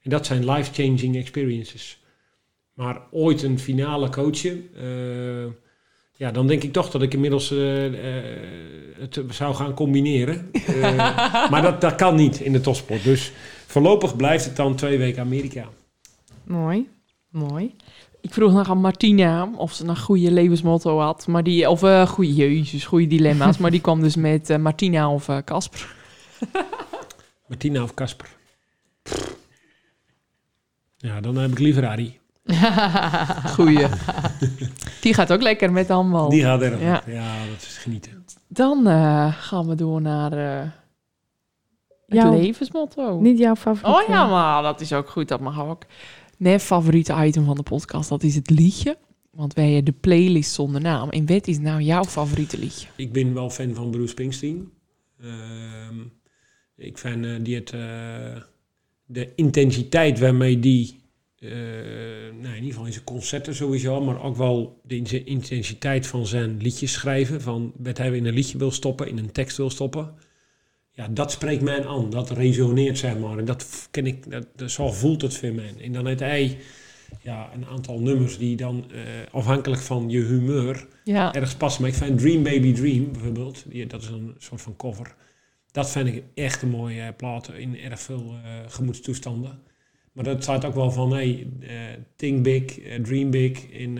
[0.00, 2.02] En dat zijn life-changing experiences.
[2.74, 5.52] Maar ooit een finale coachen, eh,
[6.20, 8.24] ja, dan denk ik toch dat ik inmiddels eh, eh,
[8.98, 10.50] het zou gaan combineren.
[10.82, 13.04] Eh, maar dat, dat kan niet in de topsport.
[13.04, 13.32] Dus
[13.66, 15.68] voorlopig blijft het dan twee weken Amerika.
[16.44, 16.88] Mooi.
[17.30, 17.74] Mooi.
[18.20, 21.26] Ik vroeg nog aan Martina of ze een goede levensmotto had.
[21.26, 23.58] Maar die, of eh goede jezus, goede dilemma's.
[23.58, 25.94] maar die kwam dus met eh, Martina of eh, Casper.
[27.48, 28.28] Martina of Casper?
[30.96, 32.18] Ja, dan heb ik liever Arie.
[33.54, 33.86] Goeie.
[35.00, 36.28] Die gaat ook lekker met handbal.
[36.28, 36.80] Die gaat erg.
[36.80, 37.02] Ja.
[37.06, 37.34] Ja.
[37.50, 38.24] dat is genieten.
[38.48, 40.72] Dan eh, gaan we door naar eh, het
[42.06, 43.20] Jouw- levensmotto.
[43.20, 43.96] Niet jouw favoriet.
[43.96, 45.28] Oh ja, maar dat is ook goed.
[45.28, 45.82] Dat mag ook.
[46.40, 48.96] Mijn favoriete item van de podcast, dat is het liedje.
[49.30, 51.08] Want wij hebben de playlist zonder naam.
[51.10, 52.86] En wat is nou jouw favoriete liedje?
[52.96, 54.70] Ik ben wel fan van Bruce Springsteen.
[55.20, 55.98] Ehm,
[56.76, 58.42] ik vind eh, die het, eh,
[59.06, 61.00] de intensiteit waarmee die,
[61.38, 61.50] eh,
[62.40, 66.26] nou in ieder geval in zijn concerten sowieso, maar ook wel de in- intensiteit van
[66.26, 69.70] zijn liedjes schrijven, van wat hij in een liedje wil stoppen, in een tekst wil
[69.70, 70.14] stoppen.
[71.00, 73.38] Ja, dat spreekt mij aan, dat resoneert zeg maar.
[73.38, 75.74] En dat ken ik, dat, dat, zo voelt het voor mij.
[75.80, 76.58] En dan heeft hij
[77.22, 79.00] ja, een aantal nummers die dan eh,
[79.32, 81.82] afhankelijk van je humeur Ja, ergens passen.
[81.82, 85.14] Maar ik vind Dream Baby Dream bijvoorbeeld, die, dat is een soort van cover.
[85.70, 89.58] Dat vind ik echt een mooie eh, plaat in erg veel eh, gemoedstoestanden.
[90.12, 91.46] Maar dat staat ook wel van, hey,
[92.16, 93.70] think big, dream big.
[93.70, 93.98] En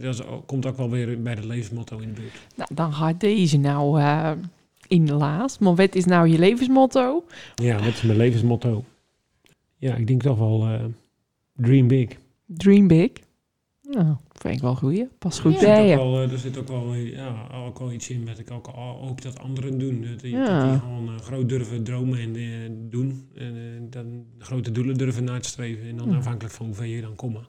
[0.00, 2.32] dat is komt ook wel weer bij het levensmotto in de buurt.
[2.56, 4.00] nou, dan gaat deze nou
[4.88, 5.60] in de laatst.
[5.60, 7.24] Maar wat is nou je levensmotto?
[7.54, 8.84] Ja, dat is mijn levensmotto.
[9.76, 10.84] Ja, ik denk toch wel eh,
[11.56, 12.08] dream big.
[12.46, 13.10] Dream big.
[13.82, 15.18] Nou, vind ik wel goed.
[15.18, 15.98] Pas goed Er bij zit, je.
[16.04, 18.50] ook wel, eh, er zit ook wel, eh, ja, ook wel iets in wat ik
[18.50, 20.02] ook al hoop dat anderen doen.
[20.10, 20.60] Dat die, Ja.
[20.60, 23.28] dat die gewoon groot durven dromen en doen.
[23.34, 25.88] En dan grote doelen durven na te streven.
[25.88, 26.16] En dan Ja.
[26.16, 27.40] afhankelijk van hoeveel je dan komen.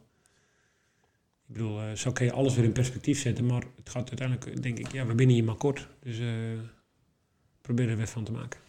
[1.47, 3.45] Ik bedoel, zo kun je alles weer in perspectief zetten.
[3.45, 5.87] Maar het gaat uiteindelijk, denk ik, ja, we binnen hier maar kort.
[6.03, 6.19] Dus
[7.69, 8.59] eh, probeer er weer van te maken.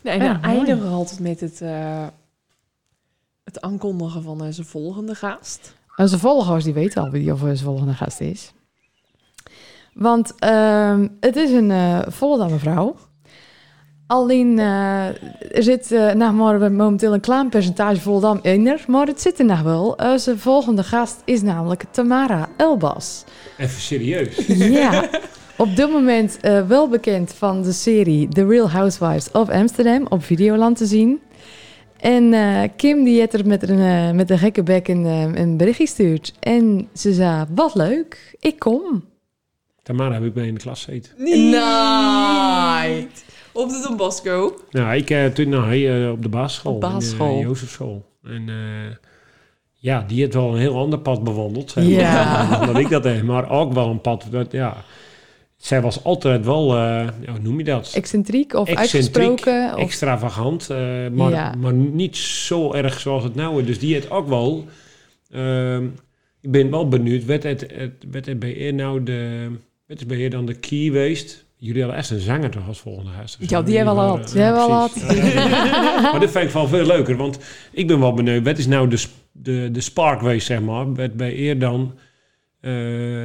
[0.00, 0.56] Nee, Ja, dan mooi.
[0.56, 2.06] eindigen we altijd met het, eh,
[3.44, 5.74] het aankondigen van onze volgende gast.
[5.96, 8.52] Onze volgers die weten al wie of onze volgende gast is.
[9.94, 12.96] Want ehm, het is een eh Volendammer vrouw.
[14.06, 15.06] Alleen eh,
[15.56, 19.38] er zit eh nou, maar momenteel een klein percentage Volendam in er, maar het zit
[19.38, 19.92] er nog wel.
[19.92, 23.24] Onze volgende gast is namelijk Tamara Elbas.
[23.58, 24.46] Even serieus.
[24.46, 25.08] Ja,
[25.56, 30.24] op dit moment eh, wel bekend van de serie The Real Housewives of Amsterdam op
[30.24, 31.20] Videoland te zien.
[31.96, 35.04] En eh, Kim die heeft er met een, eh, met een gekke bek een,
[35.40, 36.34] een berichtje gestuurd.
[36.40, 39.04] En ze zei, wat leuk, ik kom.
[39.82, 41.12] Tamara heb ik mee in de klas gezeten.
[41.16, 43.08] Nee.
[43.52, 44.60] Op de Don Bosco.
[44.70, 46.74] Nou, ik eh, toen nou, eh, op de basisschool.
[46.74, 47.30] Op basisschool.
[47.30, 48.04] In de Jozefschool.
[48.24, 48.96] En eh,
[49.72, 51.70] ja, die heeft wel een heel ander pad bewandeld.
[51.70, 52.46] Zeg Ja.
[52.66, 53.22] dan ik dat heb.
[53.22, 54.26] Maar ook wel een pad.
[54.30, 54.76] Dat, ja,
[55.62, 57.92] zij was altijd wel, eh, hoe noem je dat?
[57.94, 59.74] Excentriek of Excentriek, uitgesproken.
[59.74, 60.70] Of, Extravagant.
[60.70, 60.78] eh,
[61.12, 61.54] maar, Ja.
[61.58, 63.66] maar niet zo erg zoals het nou is.
[63.66, 64.64] Dus die heeft ook wel...
[65.30, 65.84] ehm,
[66.40, 67.24] ik ben wel benieuwd.
[67.24, 69.48] Werd het, het, werd het bij eer nou de...
[70.06, 71.44] Bij eer dan de key geweest?
[71.56, 74.32] Jullie hadden echt een zanger toch als volgende of Ja, die hebben we al gehad.
[74.32, 74.88] Die hebben we al
[76.12, 77.38] maar dit vind ik wel veel leuker, want
[77.72, 78.44] ik ben wel benieuwd.
[78.44, 79.02] Wat is nou de,
[79.32, 80.94] de, de spark geweest, zeg maar?
[80.94, 81.94] Wat bij eer dan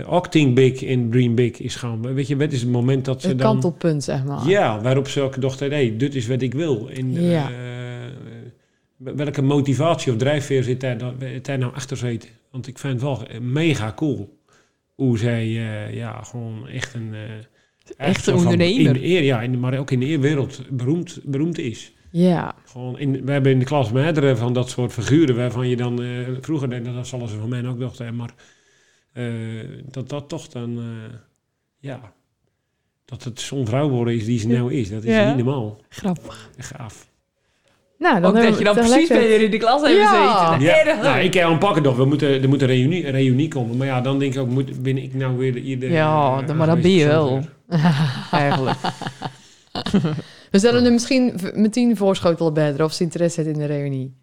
[0.06, 2.14] ook Think Big in Dream Big is gaan.
[2.14, 3.52] Weet je, wat is het moment dat ze een dan...
[3.52, 4.48] kantelpunt, zeg maar.
[4.50, 6.90] Ja, waarop ze ook dachten, hé, dit is wat ik wil.
[6.90, 7.50] En, Ja.
[7.50, 7.56] eh,
[9.16, 10.98] welke motivatie of drijfveer zit daar,
[11.42, 12.30] daar nou achter zitten?
[12.52, 14.40] Want ik vind het wel mega cool
[14.96, 17.14] hoe zij eh, ja, gewoon echt een...
[17.98, 18.86] echt een zo van ondernemer.
[18.88, 21.92] In de eer, ja, in, maar ook in de eerwereld beroemd, beroemd is.
[22.12, 25.76] Ja, Gewoon in, we hebben in de klas meerdere van dat soort figuren waarvan je
[25.76, 26.02] dan
[26.42, 28.34] vroeger deed, dat zullen ze van mij ook dachten, maar
[29.18, 29.26] eh,
[29.92, 31.14] dat dat toch dan, eh,
[31.80, 32.00] ja,
[33.06, 34.90] dat het zo'n vrouw worden is die ze nou is.
[34.90, 35.28] Dat is Ja.
[35.34, 35.80] niet normaal.
[35.90, 36.50] Grappig.
[36.58, 37.06] Gaaf.
[37.98, 40.46] nou dan Ook dat je dan precies bij je in de klas hebt Ja.
[40.46, 40.66] gezeten.
[40.66, 41.96] Ja, Erg nou, ik kan aanpakken toch.
[41.98, 43.78] We moeten, er moet een reunie, reunie komen.
[43.78, 45.92] Maar ja, dan denk ik ook, moet, ben ik nou weer ieder.
[45.92, 47.42] Ja, dan- maar dat ben je wel.
[48.32, 48.78] Eigenlijk.
[50.52, 54.16] We zullen er misschien meteen voorschotelen bij of ze interesse heeft in de reunie.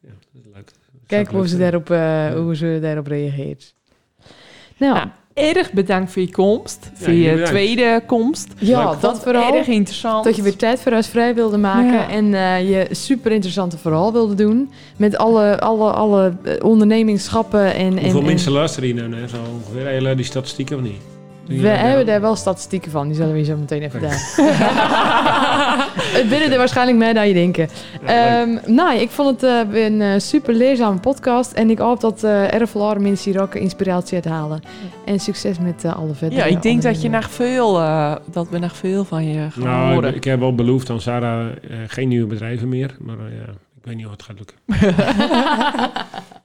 [0.00, 0.70] Ja, dat is leuk.
[1.06, 3.74] Kijk hoe ze, daarop, eh, hoe ze daarop reageert.
[4.76, 6.90] Nou, Ja, erg bedankt voor je komst.
[6.94, 7.50] voor je bedankt.
[7.50, 8.48] tweede komst.
[8.58, 9.00] ja, leuk.
[9.00, 9.54] dat vooral.
[9.56, 10.24] Erg interessant.
[10.24, 12.08] Dat je weer tijd voor ons vrij wilde maken Ja.
[12.08, 14.70] en eh, je super interessante verhaal wilde doen.
[14.96, 17.92] Met alle, alle, alle eh, ondernemingsschappen en...
[17.92, 19.28] Hoeveel en, mensen luisteren hier nou naar?
[19.28, 21.00] Zo ongeveer Hele die statistieken of niet?
[21.60, 24.20] We hebben daar wel statistieken van, die zullen we je zo meteen even daar.
[26.18, 27.68] Het binnen er waarschijnlijk meer dan je denken.
[28.04, 31.52] Ehm, nou, ik vond het eh, een eh, super leerzame podcast.
[31.52, 34.60] En ik hoop dat eh er veel andere mensen hier ook inspiratie uit halen.
[35.04, 38.58] En succes met alle verdere Ja, ik denk dat je nog veel, eh, dat we
[38.58, 40.14] nog veel van je gaan Nou, horen.
[40.14, 41.52] ik heb wel beloofd aan Sarah eh,
[41.86, 42.96] geen nieuwe bedrijven meer.
[43.00, 44.56] Maar ja, ik weet niet of het gaat lukken.